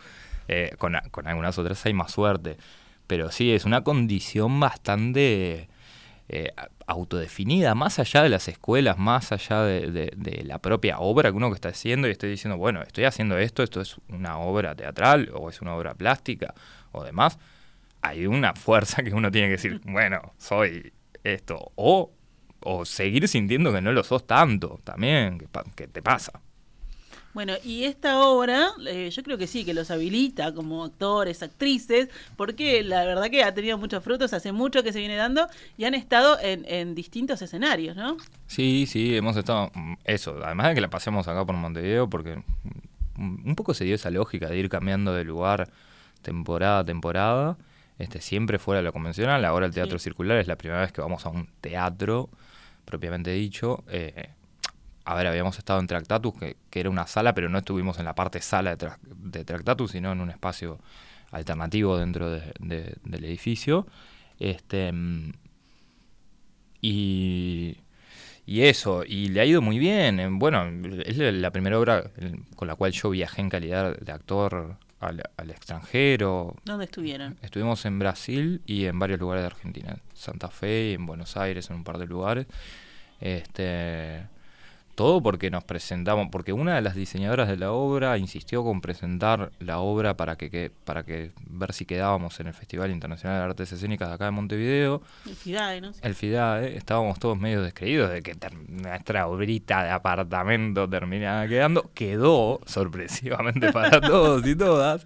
Eh, 0.48 0.74
con, 0.78 0.96
con 1.10 1.26
algunas 1.26 1.58
otras 1.58 1.84
hay 1.86 1.92
más 1.92 2.12
suerte. 2.12 2.56
Pero 3.06 3.30
sí, 3.30 3.52
es 3.52 3.64
una 3.64 3.82
condición 3.82 4.58
bastante 4.58 5.68
eh, 6.28 6.52
autodefinida, 6.86 7.74
más 7.76 7.98
allá 8.00 8.22
de 8.22 8.28
las 8.28 8.48
escuelas, 8.48 8.98
más 8.98 9.30
allá 9.30 9.62
de, 9.62 9.90
de, 9.92 10.12
de, 10.16 10.44
la 10.44 10.58
propia 10.58 10.98
obra 10.98 11.30
que 11.30 11.36
uno 11.36 11.50
que 11.50 11.54
está 11.54 11.68
haciendo 11.68 12.08
y 12.08 12.12
estoy 12.12 12.30
diciendo, 12.30 12.56
bueno, 12.56 12.82
estoy 12.82 13.04
haciendo 13.04 13.38
esto, 13.38 13.62
esto 13.62 13.80
es 13.80 13.96
una 14.08 14.38
obra 14.38 14.74
teatral 14.74 15.30
o 15.34 15.48
es 15.48 15.60
una 15.60 15.74
obra 15.74 15.94
plástica 15.94 16.54
o 16.90 17.04
demás 17.04 17.38
hay 18.02 18.26
una 18.26 18.54
fuerza 18.54 19.02
que 19.02 19.14
uno 19.14 19.30
tiene 19.30 19.48
que 19.48 19.52
decir, 19.52 19.80
bueno, 19.84 20.34
soy 20.38 20.92
esto. 21.24 21.72
O, 21.76 22.12
o 22.60 22.84
seguir 22.84 23.28
sintiendo 23.28 23.72
que 23.72 23.80
no 23.80 23.92
lo 23.92 24.02
sos 24.04 24.26
tanto 24.26 24.80
también, 24.84 25.38
que, 25.38 25.46
que 25.74 25.88
te 25.88 26.02
pasa. 26.02 26.40
Bueno, 27.36 27.52
y 27.62 27.84
esta 27.84 28.20
obra, 28.20 28.70
eh, 28.88 29.10
yo 29.10 29.22
creo 29.22 29.36
que 29.36 29.46
sí, 29.46 29.66
que 29.66 29.74
los 29.74 29.90
habilita 29.90 30.54
como 30.54 30.82
actores, 30.82 31.42
actrices, 31.42 32.08
porque 32.34 32.82
la 32.82 33.04
verdad 33.04 33.28
que 33.28 33.44
ha 33.44 33.52
tenido 33.52 33.76
muchos 33.76 34.02
frutos, 34.02 34.32
hace 34.32 34.52
mucho 34.52 34.82
que 34.82 34.90
se 34.90 35.00
viene 35.00 35.16
dando 35.16 35.46
y 35.76 35.84
han 35.84 35.92
estado 35.92 36.38
en, 36.40 36.64
en 36.66 36.94
distintos 36.94 37.42
escenarios, 37.42 37.94
¿no? 37.94 38.16
Sí, 38.46 38.86
sí, 38.88 39.14
hemos 39.14 39.36
estado, 39.36 39.70
mm, 39.74 39.96
eso, 40.04 40.38
además 40.42 40.68
de 40.68 40.76
que 40.76 40.80
la 40.80 40.88
pasemos 40.88 41.28
acá 41.28 41.44
por 41.44 41.54
Montevideo, 41.56 42.08
porque 42.08 42.42
un 43.18 43.54
poco 43.54 43.74
se 43.74 43.84
dio 43.84 43.96
esa 43.96 44.10
lógica 44.10 44.48
de 44.48 44.56
ir 44.56 44.70
cambiando 44.70 45.12
de 45.12 45.24
lugar 45.24 45.68
temporada 46.22 46.78
a 46.78 46.84
temporada 46.84 47.58
este, 47.98 48.20
siempre 48.20 48.58
fuera 48.58 48.78
de 48.78 48.84
lo 48.84 48.92
convencional. 48.92 49.44
Ahora 49.44 49.66
el 49.66 49.72
teatro 49.72 49.98
sí. 49.98 50.04
circular 50.04 50.38
es 50.38 50.46
la 50.46 50.56
primera 50.56 50.80
vez 50.80 50.92
que 50.92 51.00
vamos 51.00 51.24
a 51.26 51.30
un 51.30 51.48
teatro, 51.60 52.28
propiamente 52.84 53.30
dicho. 53.30 53.84
Eh, 53.88 54.30
a 55.04 55.14
ver, 55.14 55.26
habíamos 55.28 55.56
estado 55.58 55.80
en 55.80 55.86
Tractatus, 55.86 56.34
que, 56.34 56.56
que, 56.68 56.80
era 56.80 56.90
una 56.90 57.06
sala, 57.06 57.32
pero 57.34 57.48
no 57.48 57.58
estuvimos 57.58 57.98
en 57.98 58.04
la 58.04 58.14
parte 58.14 58.40
sala 58.40 58.70
de, 58.70 58.76
tra 58.76 58.98
de 59.02 59.44
Tractatus, 59.44 59.92
sino 59.92 60.12
en 60.12 60.20
un 60.20 60.30
espacio 60.30 60.78
alternativo 61.30 61.96
dentro 61.96 62.30
de, 62.30 62.52
de, 62.58 62.96
del 63.04 63.24
edificio. 63.24 63.86
Este, 64.38 64.92
y, 66.80 67.78
y 68.44 68.62
eso, 68.62 69.04
y 69.04 69.28
le 69.28 69.40
ha 69.40 69.44
ido 69.44 69.62
muy 69.62 69.78
bien. 69.78 70.38
Bueno, 70.38 70.66
es 71.04 71.16
la 71.16 71.50
primera 71.50 71.78
obra 71.78 72.10
con 72.54 72.68
la 72.68 72.74
cual 72.74 72.92
yo 72.92 73.10
viajé 73.10 73.40
en 73.40 73.48
calidad 73.48 73.96
de 73.98 74.12
actor 74.12 74.76
al, 75.00 75.22
al, 75.36 75.50
extranjero. 75.50 76.56
¿Dónde 76.64 76.84
estuvieron? 76.84 77.36
Estuvimos 77.42 77.84
en 77.84 77.98
Brasil 77.98 78.62
y 78.66 78.86
en 78.86 78.98
varios 78.98 79.20
lugares 79.20 79.42
de 79.42 79.46
Argentina. 79.46 79.98
Santa 80.14 80.48
Fe, 80.48 80.94
en 80.94 81.06
Buenos 81.06 81.36
Aires, 81.36 81.70
en 81.70 81.76
un 81.76 81.84
par 81.84 81.98
de 81.98 82.06
lugares. 82.06 82.46
Este, 83.20 84.26
todo 84.96 85.22
porque 85.22 85.50
nos 85.50 85.62
presentamos, 85.62 86.28
porque 86.32 86.52
una 86.52 86.74
de 86.74 86.80
las 86.80 86.94
diseñadoras 86.96 87.48
de 87.48 87.58
la 87.58 87.70
obra 87.70 88.16
insistió 88.18 88.64
con 88.64 88.80
presentar 88.80 89.52
la 89.60 89.78
obra 89.78 90.16
para 90.16 90.36
que, 90.36 90.50
que 90.50 90.72
para 90.84 91.04
que 91.04 91.32
ver 91.46 91.74
si 91.74 91.84
quedábamos 91.84 92.40
en 92.40 92.48
el 92.48 92.54
Festival 92.54 92.90
Internacional 92.90 93.38
de 93.38 93.44
Artes 93.44 93.72
Escénicas 93.72 94.08
de 94.08 94.14
acá 94.14 94.24
de 94.24 94.30
Montevideo. 94.32 95.02
El 95.26 95.36
FIDAE, 95.36 95.80
¿no? 95.82 95.92
El 96.00 96.14
FIDAE, 96.14 96.76
estábamos 96.76 97.18
todos 97.18 97.38
medio 97.38 97.62
descreídos 97.62 98.10
de 98.10 98.22
que 98.22 98.34
nuestra 98.68 99.28
obrita 99.28 99.84
de 99.84 99.90
apartamento 99.90 100.88
terminaba 100.88 101.46
quedando. 101.46 101.90
Quedó, 101.92 102.60
sorpresivamente 102.64 103.70
para 103.72 104.00
todos 104.00 104.46
y 104.46 104.56
todas. 104.56 105.04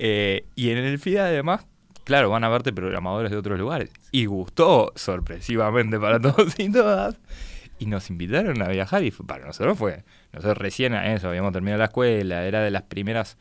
Eh, 0.00 0.44
y 0.56 0.70
en 0.70 0.78
el 0.78 0.98
FIDAE 0.98 1.20
además 1.20 1.64
claro, 2.04 2.30
van 2.30 2.42
a 2.42 2.48
verte 2.48 2.72
programadores 2.72 3.30
de 3.30 3.36
otros 3.36 3.56
lugares. 3.56 3.90
Y 4.10 4.26
gustó 4.26 4.92
sorpresivamente 4.96 6.00
para 6.00 6.18
todos 6.18 6.58
y 6.58 6.70
todas 6.72 7.16
y 7.82 7.86
nos 7.86 8.10
invitaron 8.10 8.62
a 8.62 8.68
viajar 8.68 9.02
y 9.02 9.10
fue, 9.10 9.26
para 9.26 9.44
nosotros 9.44 9.76
fue, 9.76 10.04
nosotros 10.32 10.56
recién 10.58 10.94
a 10.94 11.12
eso, 11.12 11.28
habíamos 11.28 11.52
terminado 11.52 11.80
la 11.80 11.86
escuela, 11.86 12.44
era 12.44 12.60
de 12.60 12.70
las 12.70 12.82
primeras 12.82 13.38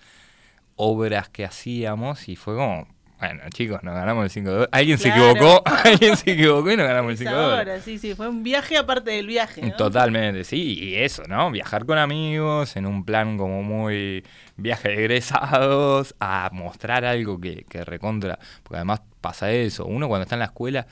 obras 0.76 1.30
que 1.30 1.46
hacíamos 1.46 2.28
y 2.28 2.36
fue 2.36 2.56
como, 2.56 2.88
Bueno, 3.20 3.44
chicos, 3.54 3.84
nos 3.84 3.94
ganamos 3.94 4.24
el 4.24 4.30
5 4.32 4.70
Alguien 4.72 4.98
se 4.98 5.10
equivocó, 5.10 5.62
alguien 5.86 6.18
se 6.18 6.32
equivocó 6.32 6.72
y 6.72 6.76
nos 6.76 6.88
ganamos 6.88 7.12
el 7.12 7.18
5 7.20 7.30
Ahora, 7.32 7.80
sí, 7.82 8.00
sí, 8.00 8.16
fue 8.16 8.28
un 8.30 8.42
viaje 8.42 8.78
aparte 8.78 9.12
del 9.12 9.28
viaje. 9.28 9.62
¿no? 9.62 9.76
Totalmente, 9.76 10.44
sí, 10.44 10.80
y 10.80 10.96
eso, 10.96 11.22
¿no? 11.28 11.52
Viajar 11.52 11.86
con 11.86 12.00
amigos 12.00 12.76
en 12.78 12.88
un 12.88 13.06
plan 13.06 13.38
como 13.38 13.62
muy 13.62 14.26
viaje 14.58 14.90
de 14.90 14.96
egresados, 15.02 16.16
a 16.20 16.50
mostrar 16.52 17.06
algo 17.06 17.40
que, 17.40 17.64
que 17.70 17.86
recontra, 17.86 18.40
porque 18.64 18.78
además 18.78 19.04
pasa 19.22 19.52
eso, 19.52 19.86
uno 19.86 20.08
cuando 20.08 20.24
está 20.24 20.34
en 20.34 20.40
la 20.40 20.46
escuela, 20.46 20.88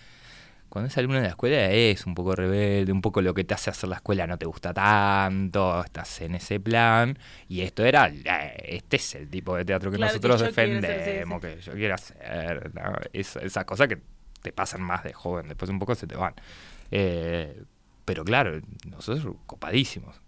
cuando 0.70 0.88
es 0.88 0.98
alumno 0.98 1.18
de 1.18 1.24
la 1.24 1.30
escuela 1.30 1.66
es 1.72 2.06
un 2.06 2.14
poco 2.16 2.36
rebelde, 2.36 2.92
un 2.92 3.02
poco 3.02 3.22
lo 3.22 3.34
que 3.34 3.44
te 3.44 3.54
hace 3.54 3.70
hacer 3.70 3.90
la 3.90 3.96
escuela 3.98 4.28
no 4.28 4.38
te 4.38 4.46
gusta 4.46 4.74
tanto, 4.74 5.84
estás 5.84 6.22
en 6.22 6.36
ese 6.36 6.60
plan, 6.60 7.18
y 7.48 7.62
esto 7.62 7.84
era, 7.86 8.08
este 8.64 8.98
es 8.98 9.16
el 9.16 9.30
tipo 9.30 9.56
de 9.56 9.66
teatro 9.66 9.90
que 9.92 9.98
Claro, 9.98 10.12
que 10.20 10.28
nosotros 10.28 10.40
sí, 10.42 10.46
defendemos, 10.48 11.42
que 11.42 11.60
yo 11.62 11.74
quiero 11.74 11.96
hacer, 11.96 12.72
¿no? 12.76 12.94
Es- 13.14 13.36
esas 13.38 13.66
cosas 13.66 13.88
que 13.88 13.98
te 14.42 14.52
pasan 14.52 14.82
más 14.82 15.04
de 15.04 15.12
joven, 15.14 15.48
después 15.48 15.70
un 15.70 15.80
poco 15.80 15.96
se 15.96 16.08
te 16.08 16.16
van. 16.16 16.34
Eh, 16.92 17.62
pero 18.06 18.24
claro, 18.24 18.60
nosotros 18.90 19.36
copadísimos. 19.46 20.20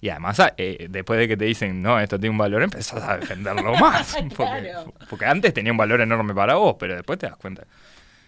Y 0.00 0.08
además, 0.08 0.40
ah, 0.40 0.52
eh, 0.56 0.88
después 0.90 1.16
de 1.20 1.28
que 1.28 1.36
te 1.36 1.44
dicen, 1.44 1.80
no, 1.80 2.00
esto 2.00 2.18
tiene 2.18 2.32
un 2.32 2.38
valor, 2.38 2.60
empezás 2.62 3.02
a 3.04 3.18
defenderlo 3.18 3.74
más. 3.80 4.14
Porque, 4.14 4.34
Claro. 4.34 4.92
porque 5.08 5.24
antes 5.26 5.54
tenía 5.54 5.70
un 5.70 5.78
valor 5.78 6.00
enorme 6.00 6.34
para 6.34 6.56
vos, 6.56 6.74
pero 6.78 6.94
después 6.96 7.18
te 7.20 7.26
das 7.26 7.36
cuenta. 7.36 7.64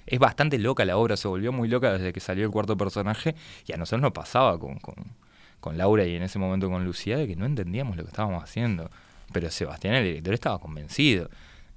Es 0.07 0.19
bastante 0.19 0.59
loca 0.59 0.85
la 0.85 0.97
obra, 0.97 1.17
se 1.17 1.29
volvió 1.29 1.53
muy 1.53 1.69
loca 1.69 1.93
desde 1.93 2.12
que 2.12 2.21
salió 2.21 2.45
el 2.45 2.51
cuarto 2.51 2.77
personaje. 2.77 3.35
Y 3.67 3.73
a 3.73 3.77
nosotros 3.77 4.03
nos 4.03 4.12
pasaba 4.12 4.59
con, 4.59 4.79
con, 4.79 4.95
con 5.61 5.79
Laura 5.79 6.05
y 6.05 6.14
en 6.17 6.23
ese 6.23 6.38
momento 6.38 6.69
con 6.69 6.85
Lucía 6.85 7.17
de 7.17 7.27
que 7.27 7.37
no 7.37 7.47
entendíamos 7.47 7.97
lo 7.97 8.03
que 8.05 8.11
estábamos 8.11 8.43
haciendo. 8.43 8.90
Pero 9.33 9.51
Sebastián, 9.51 9.95
el 9.95 10.05
director, 10.05 10.35
estaba 10.35 10.59
convencido. 10.59 11.31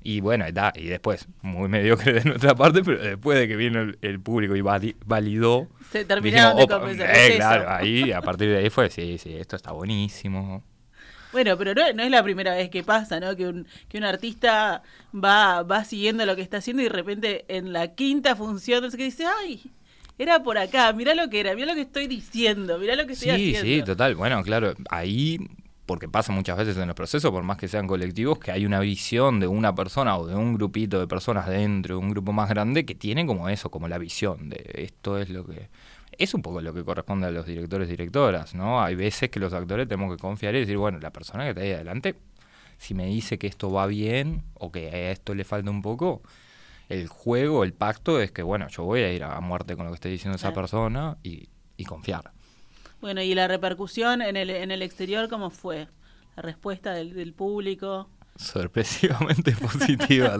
Y 0.03 0.21
bueno, 0.21 0.47
y, 0.47 0.51
da- 0.51 0.73
y 0.75 0.85
después, 0.85 1.27
muy 1.41 1.67
mediocre 1.69 2.13
de 2.13 2.23
nuestra 2.23 2.53
parte, 2.55 2.81
pero 2.83 3.01
después 3.01 3.37
de 3.39 3.47
que 3.47 3.55
vino 3.55 3.81
el, 3.81 3.97
el 4.01 4.19
público 4.19 4.55
y 4.55 4.61
vali- 4.61 4.95
validó, 5.05 5.67
Se 5.91 6.05
terminaron 6.05 6.55
de 6.57 6.63
"Opa, 6.63 6.79
convencer. 6.79 7.09
eh, 7.31 7.35
claro, 7.35 7.69
ahí, 7.69 8.11
a 8.11 8.21
partir 8.21 8.49
de 8.49 8.57
ahí 8.57 8.69
fue, 8.69 8.89
sí, 8.89 9.17
sí, 9.17 9.35
esto 9.35 9.55
está 9.55 9.71
buenísimo. 9.71 10.63
Bueno, 11.37 11.55
pero 11.55 11.75
no, 11.75 11.93
no 11.93 12.01
es 12.01 12.09
la 12.09 12.23
primera 12.23 12.55
vez 12.55 12.71
que 12.71 12.81
pasa, 12.83 13.19
¿no? 13.19 13.35
Que 13.35 13.45
un, 13.47 13.67
que 13.89 13.99
un 13.99 14.03
artista 14.05 14.81
va, 15.13 15.61
va 15.61 15.83
siguiendo 15.85 16.25
lo 16.25 16.35
que 16.35 16.41
está 16.41 16.57
haciendo 16.57 16.81
y 16.81 16.85
de 16.85 16.89
repente 16.91 17.45
en 17.47 17.73
la 17.73 17.93
quinta 17.93 18.35
función 18.35 18.83
qué 18.89 19.03
dice, 19.03 19.25
ay, 19.41 19.61
era 20.17 20.41
por 20.41 20.57
acá, 20.57 20.91
mirá 20.93 21.13
lo 21.13 21.29
que 21.29 21.39
era, 21.41 21.53
mirá 21.53 21.67
lo 21.67 21.75
que 21.75 21.81
estoy 21.81 22.07
diciendo, 22.07 22.79
mirá 22.79 22.95
lo 22.95 23.05
que 23.05 23.13
estoy 23.13 23.29
Sí, 23.29 23.55
haciendo. 23.55 23.59
sí, 23.61 23.83
total. 23.83 24.15
Bueno, 24.15 24.41
claro, 24.41 24.73
ahí, 24.89 25.37
porque 25.85 26.09
pasa 26.09 26.31
muchas 26.31 26.57
veces 26.57 26.75
en 26.77 26.87
los 26.87 26.95
procesos, 26.95 27.29
por 27.29 27.43
más 27.43 27.57
que 27.57 27.67
sean 27.67 27.85
colectivos, 27.85 28.39
que 28.39 28.51
hay 28.51 28.65
una 28.65 28.79
visión 28.79 29.39
de 29.39 29.45
una 29.45 29.75
persona 29.75 30.17
o 30.17 30.25
de 30.25 30.33
un 30.35 30.55
grupito 30.55 30.99
de 30.99 31.05
personas 31.07 31.47
dentro 31.47 31.95
de 31.99 32.01
un 32.01 32.09
grupo 32.09 32.33
más 32.33 32.49
grande 32.49 32.83
que 32.83 32.95
tiene 32.95 33.27
como 33.27 33.47
eso, 33.47 33.69
como 33.69 33.87
la 33.87 33.99
visión 33.99 34.49
de 34.49 34.65
esto 34.73 35.19
es 35.19 35.29
lo 35.29 35.45
que... 35.45 35.69
Es 36.17 36.33
un 36.33 36.41
poco 36.41 36.61
lo 36.61 36.73
que 36.73 36.83
corresponde 36.83 37.27
a 37.27 37.31
los 37.31 37.45
directores 37.45 37.87
y 37.87 37.91
directoras, 37.91 38.55
¿no? 38.55 38.81
Hay 38.81 38.95
veces 38.95 39.29
que 39.29 39.39
los 39.39 39.53
actores 39.53 39.87
tenemos 39.87 40.15
que 40.15 40.19
confiar 40.19 40.55
y 40.55 40.61
decir, 40.61 40.77
bueno, 40.77 40.99
la 40.99 41.11
persona 41.11 41.43
que 41.43 41.49
está 41.49 41.61
ahí 41.61 41.71
adelante, 41.71 42.15
si 42.77 42.93
me 42.93 43.05
dice 43.05 43.37
que 43.37 43.47
esto 43.47 43.71
va 43.71 43.85
bien 43.85 44.43
o 44.55 44.71
que 44.71 44.87
a 44.87 45.11
esto 45.11 45.35
le 45.35 45.43
falta 45.43 45.69
un 45.69 45.81
poco, 45.81 46.21
el 46.89 47.07
juego, 47.07 47.63
el 47.63 47.73
pacto 47.73 48.19
es 48.19 48.31
que, 48.31 48.43
bueno, 48.43 48.67
yo 48.69 48.83
voy 48.83 49.01
a 49.01 49.13
ir 49.13 49.23
a 49.23 49.39
muerte 49.41 49.75
con 49.75 49.85
lo 49.85 49.91
que 49.91 49.95
esté 49.95 50.09
diciendo 50.09 50.37
esa 50.37 50.53
persona 50.53 51.17
y, 51.21 51.49
y 51.75 51.83
confiar. 51.85 52.31
Bueno, 53.01 53.21
y 53.21 53.35
la 53.35 53.47
repercusión 53.47 54.21
en 54.21 54.37
el, 54.37 54.49
en 54.49 54.71
el 54.71 54.81
exterior, 54.81 55.29
¿cómo 55.29 55.49
fue? 55.49 55.87
La 56.35 56.43
respuesta 56.43 56.93
del, 56.93 57.13
del 57.13 57.33
público. 57.33 58.09
Sorpresivamente 58.37 59.51
positiva. 59.61 60.37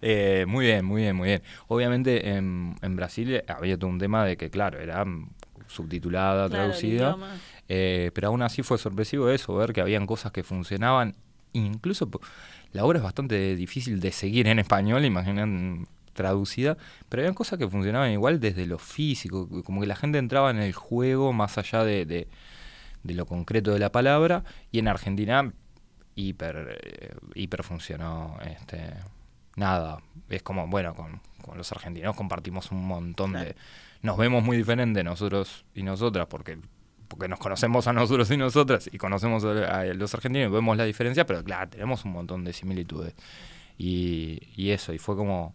Eh, 0.00 0.44
muy 0.48 0.66
bien, 0.66 0.84
muy 0.84 1.02
bien, 1.02 1.16
muy 1.16 1.28
bien. 1.28 1.42
Obviamente 1.68 2.30
en, 2.30 2.76
en 2.80 2.96
Brasil 2.96 3.42
había 3.48 3.78
todo 3.78 3.90
un 3.90 3.98
tema 3.98 4.24
de 4.24 4.36
que, 4.36 4.50
claro, 4.50 4.78
era 4.80 5.04
mm, 5.04 5.30
subtitulada, 5.66 6.48
Claro, 6.48 6.64
traducida, 6.64 7.16
eh, 7.68 8.10
pero 8.14 8.28
aún 8.28 8.42
así 8.42 8.62
fue 8.62 8.78
sorpresivo 8.78 9.28
eso, 9.30 9.54
ver 9.54 9.72
que 9.72 9.80
habían 9.80 10.06
cosas 10.06 10.32
que 10.32 10.42
funcionaban, 10.42 11.16
incluso 11.52 12.08
la 12.72 12.84
obra 12.84 12.98
es 12.98 13.02
bastante 13.04 13.56
difícil 13.56 14.00
de 14.00 14.12
seguir 14.12 14.46
en 14.48 14.58
español, 14.58 15.04
imaginan 15.04 15.86
traducida, 16.12 16.76
pero 17.08 17.22
habían 17.22 17.34
cosas 17.34 17.58
que 17.58 17.68
funcionaban 17.68 18.10
igual 18.12 18.38
desde 18.40 18.66
lo 18.66 18.78
físico, 18.78 19.48
como 19.64 19.80
que 19.80 19.86
la 19.86 19.96
gente 19.96 20.18
entraba 20.18 20.50
en 20.50 20.58
el 20.58 20.72
juego 20.72 21.32
más 21.32 21.58
allá 21.58 21.82
de, 21.84 22.04
de- 22.06 22.28
de 23.02 23.14
lo 23.14 23.26
concreto 23.26 23.72
de 23.72 23.78
la 23.80 23.90
palabra, 23.92 24.44
y 24.72 24.78
en 24.78 24.88
Argentina 24.88 25.52
hiper, 26.14 26.78
eh, 26.82 27.14
hiper 27.34 27.62
funcionó. 27.62 28.38
Este, 28.44 28.92
nada, 29.56 30.00
es 30.28 30.42
como, 30.42 30.66
bueno, 30.66 30.94
con, 30.94 31.20
con 31.42 31.58
los 31.58 31.70
argentinos 31.72 32.14
compartimos 32.16 32.70
un 32.70 32.86
montón 32.86 33.32
Claro. 33.32 33.46
de... 33.46 33.56
Nos 34.02 34.18
vemos 34.18 34.44
muy 34.44 34.56
diferentes 34.56 35.02
nosotros 35.02 35.64
y 35.74 35.82
nosotras 35.82 36.26
porque 36.28 36.58
porque 37.08 37.28
nos 37.28 37.38
conocemos 37.38 37.86
a 37.86 37.92
nosotros 37.92 38.30
y 38.30 38.36
nosotras 38.36 38.88
y 38.90 38.98
conocemos 38.98 39.44
a, 39.44 39.80
a 39.80 39.84
los 39.84 40.12
argentinos 40.14 40.48
y 40.48 40.52
vemos 40.52 40.76
la 40.76 40.84
diferencia, 40.84 41.24
pero 41.24 41.44
claro, 41.44 41.70
tenemos 41.70 42.04
un 42.04 42.12
montón 42.12 42.44
de 42.44 42.52
similitudes. 42.52 43.14
Y, 43.78 44.40
y 44.56 44.70
eso, 44.70 44.92
y 44.92 44.98
fue 44.98 45.14
como, 45.14 45.54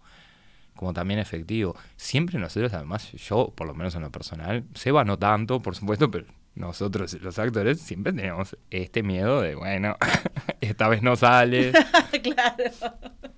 como 0.76 0.94
también 0.94 1.20
efectivo. 1.20 1.76
Siempre 1.98 2.40
nosotros, 2.40 2.74
además, 2.74 3.12
yo, 3.14 3.52
por 3.56 3.68
lo 3.68 3.74
menos 3.74 3.94
en 3.96 4.04
lo 4.04 4.12
personal, 4.12 4.64
Seba 4.74 5.04
no 5.04 5.18
tanto, 5.20 5.60
por 5.60 5.76
supuesto, 5.76 6.10
pero 6.10 6.26
nosotros, 6.56 7.14
los 7.22 7.40
actores, 7.40 7.80
siempre 7.80 8.12
tenemos 8.14 8.58
este 8.70 9.02
miedo 9.04 9.42
de, 9.42 9.56
bueno, 9.56 9.96
esta 10.62 10.88
vez 10.88 11.02
no 11.02 11.16
sale. 11.16 11.72
claro. 12.24 12.64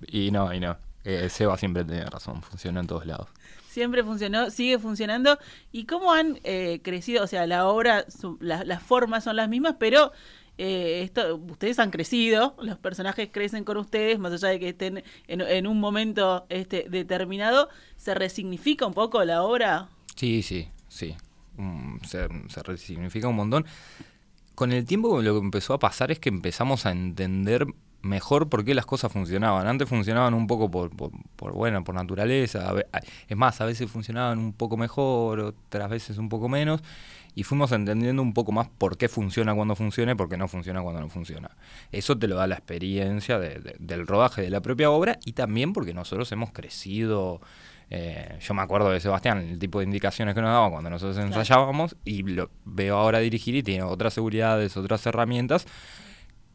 y 0.06 0.30
no, 0.30 0.52
y 0.52 0.60
no. 0.60 0.76
Eh, 1.04 1.28
Seba 1.28 1.56
siempre 1.58 1.84
tiene 1.84 2.06
razón, 2.06 2.42
funciona 2.42 2.80
en 2.80 2.86
todos 2.86 3.06
lados. 3.06 3.28
Siempre 3.68 4.04
funcionó, 4.04 4.50
sigue 4.50 4.78
funcionando. 4.78 5.38
¿Y 5.72 5.86
cómo 5.86 6.12
han 6.12 6.38
eh, 6.44 6.80
crecido? 6.82 7.24
O 7.24 7.26
sea, 7.26 7.46
la 7.46 7.66
obra, 7.66 8.04
su- 8.10 8.38
la- 8.40 8.64
las 8.64 8.82
formas 8.82 9.24
son 9.24 9.36
las 9.36 9.48
mismas, 9.48 9.76
pero 9.78 10.12
eh, 10.58 11.00
esto, 11.02 11.36
ustedes 11.36 11.78
han 11.78 11.90
crecido, 11.90 12.54
los 12.60 12.76
personajes 12.78 13.30
crecen 13.32 13.64
con 13.64 13.78
ustedes, 13.78 14.18
más 14.18 14.32
allá 14.32 14.48
de 14.48 14.60
que 14.60 14.68
estén 14.68 15.02
en, 15.26 15.40
en 15.40 15.66
un 15.66 15.80
momento 15.80 16.44
este, 16.50 16.86
determinado, 16.90 17.68
¿se 17.96 18.14
resignifica 18.14 18.84
un 18.86 18.94
poco 18.94 19.24
la 19.24 19.42
obra? 19.42 19.88
Sí, 20.16 20.42
sí, 20.42 20.68
sí. 20.88 21.16
Se, 22.06 22.28
resignifica 22.62 23.28
un 23.28 23.36
montón. 23.36 23.66
Con 24.54 24.72
el 24.72 24.84
tiempo 24.84 25.20
lo 25.22 25.32
que 25.34 25.44
empezó 25.44 25.74
a 25.74 25.78
pasar 25.78 26.10
es 26.10 26.18
que 26.18 26.28
empezamos 26.28 26.84
a 26.86 26.90
entender 26.92 27.66
mejor 28.02 28.48
por 28.48 28.64
qué 28.64 28.74
las 28.74 28.84
cosas 28.86 29.12
funcionaban. 29.12 29.66
Antes 29.66 29.88
funcionaban 29.88 30.34
un 30.34 30.46
poco 30.46 30.70
por, 30.70 30.90
bueno, 31.54 31.84
por 31.84 31.94
naturaleza. 31.94 32.72
Es 33.28 33.36
más, 33.36 33.60
a 33.60 33.64
veces 33.64 33.90
funcionaban 33.90 34.38
un 34.38 34.52
poco 34.52 34.76
mejor, 34.76 35.40
otras 35.40 35.88
veces 35.88 36.18
un 36.18 36.28
poco 36.28 36.48
menos. 36.48 36.82
Y 37.34 37.44
fuimos 37.44 37.72
entendiendo 37.72 38.20
un 38.20 38.34
poco 38.34 38.52
más 38.52 38.68
por 38.68 38.98
qué 38.98 39.08
funciona 39.08 39.54
cuando 39.54 39.74
funciona 39.74 40.12
y 40.12 40.14
por 40.16 40.28
qué 40.28 40.36
no 40.36 40.48
funciona 40.48 40.82
cuando 40.82 41.00
no 41.00 41.08
funciona. 41.08 41.50
Eso 41.90 42.18
te 42.18 42.28
lo 42.28 42.36
da 42.36 42.46
la 42.46 42.56
experiencia 42.56 43.38
de- 43.38 43.58
de- 43.60 43.76
del 43.78 44.06
rodaje 44.06 44.42
de 44.42 44.50
la 44.50 44.60
propia 44.60 44.90
obra 44.90 45.18
y 45.24 45.32
también 45.32 45.72
porque 45.72 45.94
nosotros 45.94 46.30
hemos 46.32 46.52
crecido. 46.52 47.40
Eh, 47.94 48.38
yo 48.40 48.54
me 48.54 48.62
acuerdo 48.62 48.88
de 48.90 49.00
Sebastián, 49.00 49.38
el 49.38 49.58
tipo 49.58 49.78
de 49.80 49.84
indicaciones 49.84 50.34
que 50.34 50.40
nos 50.40 50.50
daba 50.50 50.70
cuando 50.70 50.88
nosotros 50.88 51.16
Claro. 51.16 51.28
ensayábamos 51.28 51.94
y 52.06 52.22
lo 52.22 52.48
veo 52.64 52.96
ahora 52.96 53.18
dirigir 53.18 53.54
y 53.54 53.62
tiene 53.62 53.82
otras 53.82 54.14
seguridades, 54.14 54.76
otras 54.76 55.04
herramientas 55.06 55.66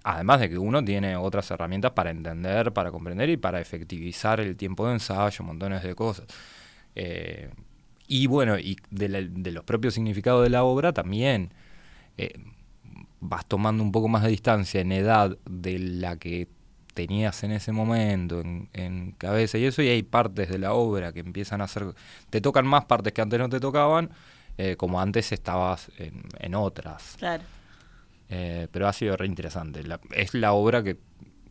Además 0.04 0.39
de 0.39 0.50
que 0.50 0.58
uno 0.58 0.86
tiene 0.86 1.17
otras 1.17 1.52
herramientas 1.52 1.91
para 1.91 2.12
entender, 2.12 2.71
para 2.71 2.91
comprender 2.91 3.30
y 3.30 3.36
para 3.36 3.60
efectivizar 3.60 4.39
el 4.39 4.56
tiempo 4.56 4.88
de 4.88 4.93
ensayo, 4.93 5.43
montones 5.43 5.84
de 5.84 5.95
cosas. 5.95 6.28
Eh, 6.95 7.50
y 8.08 8.28
bueno, 8.28 8.58
y 8.58 8.78
de, 8.89 9.10
la- 9.10 9.21
de 9.21 9.52
los 9.52 9.65
propios 9.65 9.95
significados 9.95 10.43
de 10.43 10.50
la 10.50 10.63
obra 10.63 10.93
también 10.93 11.52
eh, 12.17 12.32
vas 13.19 13.45
tomando 13.45 13.84
un 13.84 13.91
poco 13.91 14.08
más 14.08 14.23
de 14.23 14.30
distancia 14.30 14.80
en 14.80 14.93
edad 14.93 15.38
de 15.45 15.78
la 15.80 16.15
que 16.17 16.47
tenías 16.98 17.44
en 17.44 17.52
ese 17.52 17.72
momento, 17.72 18.42
en, 18.42 18.68
en 18.74 19.12
cabeza 19.18 19.58
y 19.60 19.66
eso, 19.66 19.82
y 19.84 19.88
hay 19.90 20.02
partes 20.04 20.50
de 20.50 20.58
la 20.58 20.74
obra 20.74 21.14
que 21.14 21.20
empiezan 21.22 21.62
a 21.62 21.68
ser, 21.68 21.94
te 22.32 22.42
tocan 22.42 22.66
más 22.66 22.86
partes 22.86 23.14
que 23.14 23.22
antes 23.22 23.40
no 23.40 23.48
te 23.50 23.60
tocaban, 23.60 24.10
eh, 24.58 24.76
como 24.76 25.00
antes 25.00 25.32
estabas 25.32 25.92
en, 26.00 26.24
en 26.40 26.56
otras. 26.56 27.16
Claro. 27.20 27.44
Eh, 28.30 28.68
pero 28.72 28.88
ha 28.88 28.94
sido 28.94 29.16
re 29.16 29.28
interesante. 29.28 29.84
La- 29.84 30.00
es 30.16 30.34
la 30.34 30.54
obra 30.54 30.82
que, 30.84 30.98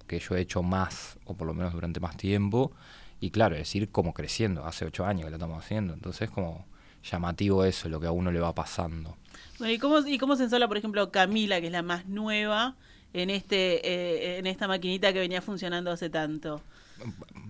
que 0.09 0.19
yo 0.19 0.35
he 0.37 0.41
hecho 0.41 0.63
más, 0.63 1.17
o 1.25 1.35
por 1.35 1.47
lo 1.47 1.55
menos 1.55 1.73
durante 1.73 2.01
más 2.01 2.17
tiempo. 2.17 2.73
Y 3.21 3.31
claro, 3.31 3.55
es 3.57 3.75
ir 3.75 3.89
como 3.91 4.13
creciendo. 4.13 4.67
Hace 4.67 4.85
ocho 4.85 5.07
años 5.07 5.25
que 5.25 5.31
la 5.31 5.37
estamos 5.37 5.65
haciendo. 5.65 5.95
Entonces, 5.95 6.29
como 6.29 6.67
llamativo 7.11 7.65
eso, 7.65 7.89
lo 7.89 8.01
que 8.01 8.09
a 8.09 8.11
uno 8.13 8.31
le 8.33 8.41
va 8.41 8.53
pasando. 8.55 9.17
Bueno, 9.59 9.73
¿y 9.73 9.79
cómo, 9.79 9.99
¿y 10.07 10.19
cómo 10.19 10.37
se 10.37 10.43
ensola, 10.45 10.69
por 10.69 10.77
ejemplo, 10.77 11.11
Camila, 11.11 11.61
que 11.61 11.67
es 11.69 11.73
la 11.73 11.83
más 11.83 12.05
nueva, 12.07 12.75
en, 13.12 13.31
este, 13.31 13.87
eh, 13.87 14.38
en 14.38 14.47
esta 14.47 14.69
maquinita 14.69 15.12
que 15.12 15.21
venía 15.21 15.42
funcionando 15.42 15.90
hace 15.90 16.11
tanto? 16.11 16.61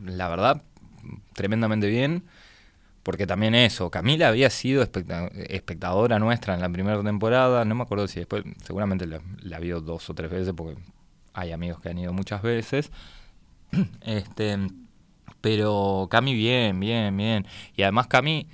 La 0.05 0.29
verdad, 0.29 0.63
tremendamente 1.35 1.89
bien. 1.89 2.25
Porque 3.03 3.27
también 3.27 3.55
eso, 3.55 3.89
Camila 3.91 4.29
había 4.29 4.51
sido 4.51 4.83
especta- 4.83 5.29
espectadora 5.49 6.19
nuestra 6.19 6.55
en 6.55 6.61
la 6.61 6.69
primera 6.69 7.03
temporada. 7.05 7.65
No 7.65 7.77
me 7.77 7.83
acuerdo 7.85 8.09
si 8.09 8.19
después, 8.19 8.43
seguramente 8.65 9.07
la, 9.07 9.21
la 9.43 9.61
vio 9.61 9.81
dos 9.81 10.11
o 10.11 10.15
tres 10.15 10.31
veces, 10.31 10.53
porque 10.57 10.77
hay 11.33 11.53
amigos 11.53 11.81
que 11.81 11.89
han 11.91 11.99
ido 11.99 12.13
muchas 12.13 12.43
veces. 12.43 12.91
este 14.03 14.59
Pero 15.41 16.09
Cami 16.11 16.35
bien, 16.35 16.81
bien, 16.81 17.17
bien. 17.17 17.47
Y 17.77 17.83
además 17.83 18.09
Cami 18.09 18.49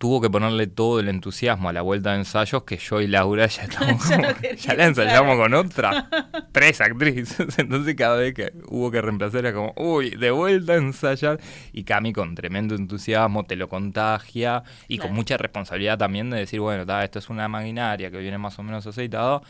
tuvo 0.00 0.22
que 0.22 0.30
ponerle 0.30 0.66
todo 0.66 0.98
el 0.98 1.10
entusiasmo 1.10 1.68
a 1.68 1.74
la 1.74 1.82
vuelta 1.82 2.12
de 2.12 2.20
ensayos 2.20 2.62
que 2.62 2.78
yo 2.78 3.02
y 3.02 3.06
Laura 3.06 3.46
ya 3.46 3.64
estamos 3.64 4.08
ya, 4.58 4.74
la 4.74 4.86
ensayamos 4.86 5.36
con 5.36 5.52
otra 5.52 6.08
tres 6.52 6.80
actrices. 6.80 7.36
Entonces 7.58 7.96
cada 7.96 8.16
vez 8.16 8.32
que 8.32 8.50
hubo 8.68 8.90
que 8.90 9.02
reemplazar 9.02 9.40
era 9.40 9.52
como 9.52 9.74
uy 9.76 10.08
de 10.08 10.30
vuelta 10.30 10.72
a 10.72 10.76
ensayar 10.76 11.38
y 11.74 11.84
Cami 11.84 12.14
con 12.14 12.34
tremendo 12.34 12.74
entusiasmo 12.74 13.44
te 13.44 13.56
lo 13.56 13.68
contagia 13.68 14.62
y 14.88 14.96
con 14.96 15.12
mucha 15.12 15.36
responsabilidad 15.36 15.98
también 15.98 16.30
de 16.30 16.38
decir 16.38 16.60
bueno 16.60 16.86
esto 17.02 17.18
es 17.18 17.28
una 17.28 17.46
maquinaria 17.48 18.10
que 18.10 18.16
viene 18.16 18.38
más 18.38 18.58
o 18.58 18.62
menos 18.62 18.86
aceitado 18.86 19.42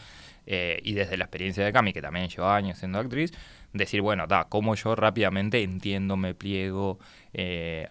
eh, 0.47 0.81
y 0.83 0.95
desde 0.95 1.17
la 1.17 1.27
experiencia 1.27 1.65
de 1.65 1.73
Cami 1.73 1.93
que 1.93 2.03
también 2.03 2.29
lleva 2.29 2.57
años 2.57 2.77
siendo 2.77 2.99
actriz 2.99 3.31
decir 3.73 4.01
bueno 4.03 4.27
da 4.27 4.47
cómo 4.49 4.75
yo 4.75 4.97
rápidamente 4.97 5.63
entiendo 5.63 6.17
me 6.17 6.35
pliego 6.35 6.99
eh, 7.33 7.87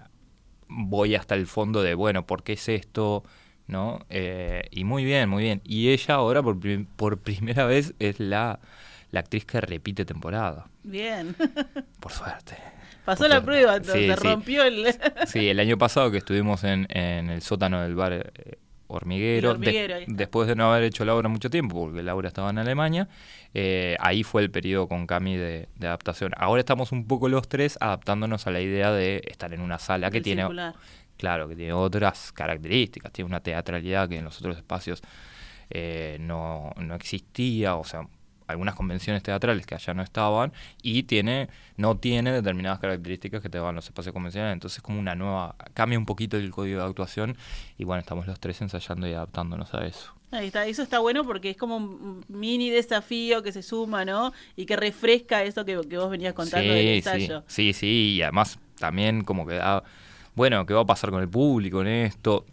voy 0.69 1.15
hasta 1.15 1.35
el 1.35 1.47
fondo 1.47 1.81
de, 1.81 1.95
bueno, 1.95 2.25
¿por 2.25 2.43
qué 2.43 2.53
es 2.53 2.69
esto? 2.69 3.23
¿No? 3.67 4.05
Eh, 4.09 4.63
y 4.71 4.83
muy 4.83 5.03
bien, 5.03 5.29
muy 5.29 5.43
bien. 5.43 5.61
Y 5.63 5.89
ella 5.89 6.15
ahora 6.15 6.41
por, 6.41 6.57
por 6.95 7.19
primera 7.19 7.65
vez 7.65 7.93
es 7.99 8.19
la, 8.19 8.59
la 9.11 9.19
actriz 9.19 9.45
que 9.45 9.61
repite 9.61 10.05
temporada. 10.05 10.67
Bien. 10.83 11.35
Por 11.99 12.11
suerte. 12.11 12.57
Pasó 13.05 13.27
la 13.27 13.41
prueba, 13.41 13.77
entonces, 13.77 14.07
se 14.07 14.15
rompió 14.15 14.63
el... 14.63 14.85
sí, 15.27 15.49
el 15.49 15.59
año 15.59 15.77
pasado 15.77 16.11
que 16.11 16.17
estuvimos 16.17 16.63
en, 16.63 16.87
en 16.89 17.29
el 17.29 17.41
sótano 17.41 17.81
del 17.81 17.95
bar 17.95 18.13
eh, 18.13 18.57
hormiguero, 18.89 19.55
después 20.07 20.47
de 20.47 20.55
no 20.55 20.71
haber 20.71 20.83
hecho 20.83 21.05
la 21.05 21.15
obra 21.15 21.29
mucho 21.29 21.49
tiempo, 21.49 21.79
porque 21.79 22.01
Laura 22.01 22.27
estaba 22.27 22.49
en 22.49 22.57
Alemania, 22.57 23.07
eh, 23.53 23.95
ahí 23.99 24.23
fue 24.23 24.41
el 24.41 24.49
periodo 24.49 24.87
con 24.87 25.05
Cami 25.05 25.37
de, 25.37 25.69
adaptación. 25.79 26.31
Ahora 26.35 26.59
estamos 26.59 26.91
un 26.91 27.07
poco 27.07 27.29
los 27.29 27.47
tres 27.47 27.77
adaptándonos 27.79 28.47
a 28.47 28.51
la 28.51 28.61
idea 28.61 28.91
de 28.91 29.21
estar 29.27 29.53
en 29.53 29.61
una 29.61 29.77
sala 29.77 30.09
que 30.09 30.21
tiene, 30.21 30.47
claro, 31.17 31.47
que 31.47 31.55
tiene 31.55 31.73
otras 31.73 32.31
características, 32.31 33.11
tiene 33.11 33.27
una 33.27 33.41
teatralidad 33.41 34.09
que 34.09 34.17
en 34.17 34.25
los 34.25 34.39
otros 34.39 34.57
espacios 34.57 35.01
eh, 35.69 36.17
no, 36.19 36.71
no 36.77 36.95
existía, 36.95 37.75
o 37.75 37.83
sea, 37.83 38.07
algunas 38.49 38.75
convenciones 38.75 39.23
teatrales 39.23 39.65
que 39.65 39.75
allá 39.75 39.93
no 39.93 40.01
estaban 40.01 40.51
y 40.81 41.03
tiene 41.03 41.49
no 41.77 41.97
tiene 41.97 42.31
determinadas 42.31 42.79
características 42.79 43.41
que 43.41 43.49
te 43.49 43.59
dan 43.59 43.75
los 43.75 43.85
espacios 43.85 44.11
convencionales 44.13 44.53
entonces 44.53 44.81
como 44.81 44.99
una 44.99 45.15
nueva 45.15 45.55
cambia 45.73 45.97
un 45.99 46.05
poquito 46.05 46.37
el 46.37 46.51
código 46.51 46.81
de 46.81 46.87
actuación 46.87 47.37
y 47.77 47.83
bueno 47.83 48.01
estamos 48.01 48.27
los 48.27 48.39
tres 48.39 48.61
ensayando 48.61 49.07
y 49.07 49.13
adaptándonos 49.13 49.73
a 49.73 49.85
eso 49.85 50.13
Ahí 50.31 50.47
está, 50.47 50.67
eso 50.67 50.83
está 50.83 50.99
bueno 50.99 51.25
porque 51.25 51.49
es 51.49 51.57
como 51.57 51.77
un 51.77 52.23
mini 52.27 52.69
desafío 52.69 53.41
que 53.41 53.51
se 53.51 53.63
suma, 53.63 54.05
¿no? 54.05 54.31
Y 54.55 54.67
que 54.67 54.75
refresca 54.75 55.43
eso 55.43 55.65
que, 55.65 55.75
vos 55.75 56.09
venías 56.09 56.33
contando 56.33 56.71
del 56.71 56.87
ensayo. 56.87 57.43
Sí, 57.47 57.73
sí, 57.73 57.79
sí, 57.79 58.15
y 58.17 58.21
además 58.21 58.59
también 58.77 59.23
como 59.23 59.47
que 59.47 59.55
da, 59.55 59.83
bueno, 60.35 60.67
¿qué 60.67 60.75
va 60.75 60.81
a 60.81 60.85
pasar 60.85 61.09
con 61.09 61.21
el 61.21 61.29
público 61.29 61.81
en 61.81 61.87
esto? 61.87 62.45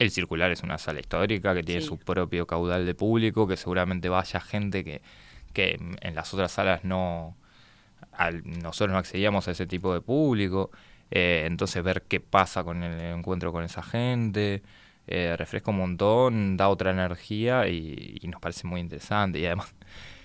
El 0.00 0.10
circular 0.10 0.50
es 0.50 0.64
una 0.64 0.78
sala 0.78 0.98
histórica 0.98 1.54
que 1.54 1.62
tiene 1.62 1.80
su 1.80 1.96
propio 1.96 2.44
caudal 2.44 2.86
de 2.86 2.94
público, 2.96 3.46
que 3.46 3.56
seguramente 3.56 4.08
vaya 4.08 4.40
gente 4.40 4.82
que 4.82 5.00
que 5.52 5.78
en 6.00 6.14
las 6.14 6.32
otras 6.34 6.52
salas 6.52 6.84
no 6.84 7.36
nosotros 8.44 8.92
no 8.92 8.98
accedíamos 8.98 9.48
a 9.48 9.52
ese 9.52 9.66
tipo 9.66 9.94
de 9.94 10.00
público. 10.00 10.70
Eh, 11.10 11.44
entonces 11.46 11.82
ver 11.82 12.02
qué 12.02 12.20
pasa 12.20 12.64
con 12.64 12.82
el 12.82 13.00
encuentro 13.00 13.52
con 13.52 13.64
esa 13.64 13.82
gente, 13.82 14.62
eh, 15.06 15.34
refresca 15.36 15.70
un 15.70 15.78
montón, 15.78 16.56
da 16.56 16.68
otra 16.68 16.90
energía 16.90 17.68
y, 17.68 18.20
nos 18.24 18.40
parece 18.40 18.66
muy 18.66 18.80
interesante. 18.80 19.38
Y 19.38 19.46
además, 19.46 19.74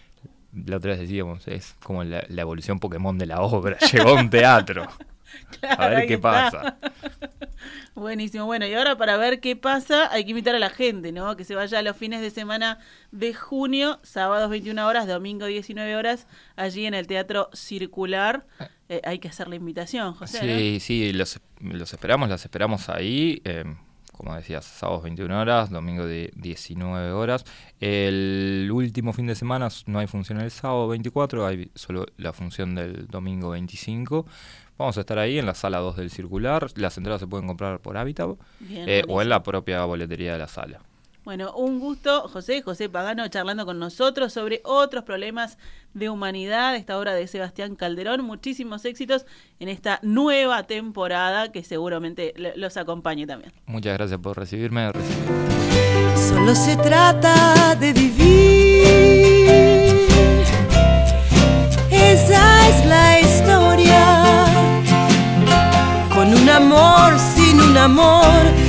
la 0.65 0.77
otra 0.77 0.91
vez 0.91 1.01
decíamos, 1.01 1.47
es 1.47 1.75
como 1.83 2.03
la, 2.03 2.25
evolución 2.29 2.79
Pokémon 2.79 3.17
de 3.17 3.25
la 3.25 3.41
obra, 3.41 3.77
llegó 3.91 4.13
un 4.15 4.29
teatro. 4.29 4.87
a 5.77 5.87
ver 5.89 6.07
qué 6.07 6.17
pasa. 6.17 6.77
Buenísimo. 7.95 8.45
Bueno, 8.45 8.67
y 8.67 8.73
ahora 8.73 8.97
para 8.97 9.17
ver 9.17 9.39
qué 9.39 9.55
pasa, 9.55 10.11
hay 10.11 10.23
que 10.23 10.31
invitar 10.31 10.55
a 10.55 10.59
la 10.59 10.69
gente, 10.69 11.11
¿no? 11.11 11.35
Que 11.35 11.43
se 11.43 11.55
vaya 11.55 11.79
a 11.79 11.81
los 11.81 11.97
fines 11.97 12.21
de 12.21 12.29
semana 12.29 12.79
de 13.11 13.33
junio, 13.33 13.99
sábados 14.03 14.49
21 14.49 14.87
horas, 14.87 15.07
domingo 15.07 15.45
19 15.45 15.95
horas, 15.95 16.27
allí 16.55 16.85
en 16.85 16.93
el 16.93 17.07
Teatro 17.07 17.49
Circular. 17.53 18.45
Eh, 18.89 19.01
hay 19.03 19.19
que 19.19 19.27
hacer 19.27 19.47
la 19.47 19.55
invitación, 19.55 20.13
José. 20.13 20.39
Sí, 20.39 20.79
sí, 20.79 21.13
los, 21.13 21.39
los, 21.59 21.91
esperamos, 21.91 22.29
las 22.29 22.45
esperamos 22.45 22.89
ahí. 22.89 23.41
Eh, 23.43 23.63
como 24.17 24.36
decías, 24.36 24.65
sábados 24.65 25.03
21 25.03 25.39
horas, 25.39 25.69
domingo 25.69 26.06
de 26.06 26.32
19 26.36 27.12
horas. 27.12 27.45
El 27.80 28.69
último 28.73 29.13
fin 29.13 29.27
de 29.27 29.36
semana 29.36 29.69
no 29.86 29.99
hay 29.99 30.08
función 30.08 30.41
el 30.41 30.51
sábado 30.51 30.88
24, 30.88 31.45
hay 31.45 31.71
solo 31.75 32.06
la 32.17 32.34
función 32.34 32.75
del 32.75 33.08
domingo 33.08 33.51
25. 33.51 34.25
Vamos 34.77 34.97
a 34.97 35.01
estar 35.01 35.17
ahí 35.17 35.39
en 35.39 35.45
la 35.45 35.56
sala 35.56 35.80
2 35.80 35.95
del 35.95 36.10
circular. 36.10 36.67
Las 36.75 36.97
entradas 36.97 37.21
se 37.21 37.27
pueden 37.27 37.47
comprar 37.47 37.80
por 37.80 37.97
hábitat 37.97 38.30
eh, 38.69 39.03
o 39.08 39.21
en 39.21 39.30
la 39.30 39.41
propia 39.43 39.84
boletería 39.86 40.34
de 40.34 40.39
la 40.39 40.47
sala. 40.47 40.82
Bueno, 41.27 41.51
un 41.57 41.81
gusto, 41.81 42.29
José, 42.29 42.61
José 42.61 42.87
Pagano, 42.87 43.27
charlando 43.27 43.65
con 43.65 43.79
nosotros 43.79 44.31
sobre 44.31 44.61
otros 44.63 45.03
problemas 45.03 45.57
de 45.93 46.09
humanidad, 46.09 46.73
esta 46.77 46.97
obra 46.97 47.13
de 47.15 47.27
Sebastián 47.27 47.75
Calderón. 47.75 48.23
Muchísimos 48.23 48.85
éxitos 48.85 49.25
en 49.59 49.67
esta 49.67 49.99
nueva 50.03 50.63
temporada 50.63 51.51
que 51.51 51.65
seguramente 51.65 52.33
los 52.55 52.77
acompañe 52.77 53.27
también. 53.27 53.51
Muchas 53.65 53.97
gracias 53.97 54.21
por 54.21 54.37
recibirme. 54.37 54.89
Solo 56.15 56.55
se 56.55 56.77
trata 56.77 57.75
de 57.75 57.91
vivir. 57.91 58.87
Esa 61.91 62.69
es 62.69 62.85
la 62.85 63.19
historia. 63.19 64.45
Con 66.15 66.33
un 66.33 66.49
amor, 66.49 67.19
sin 67.19 67.59
un 67.59 67.75
amor 67.75 68.66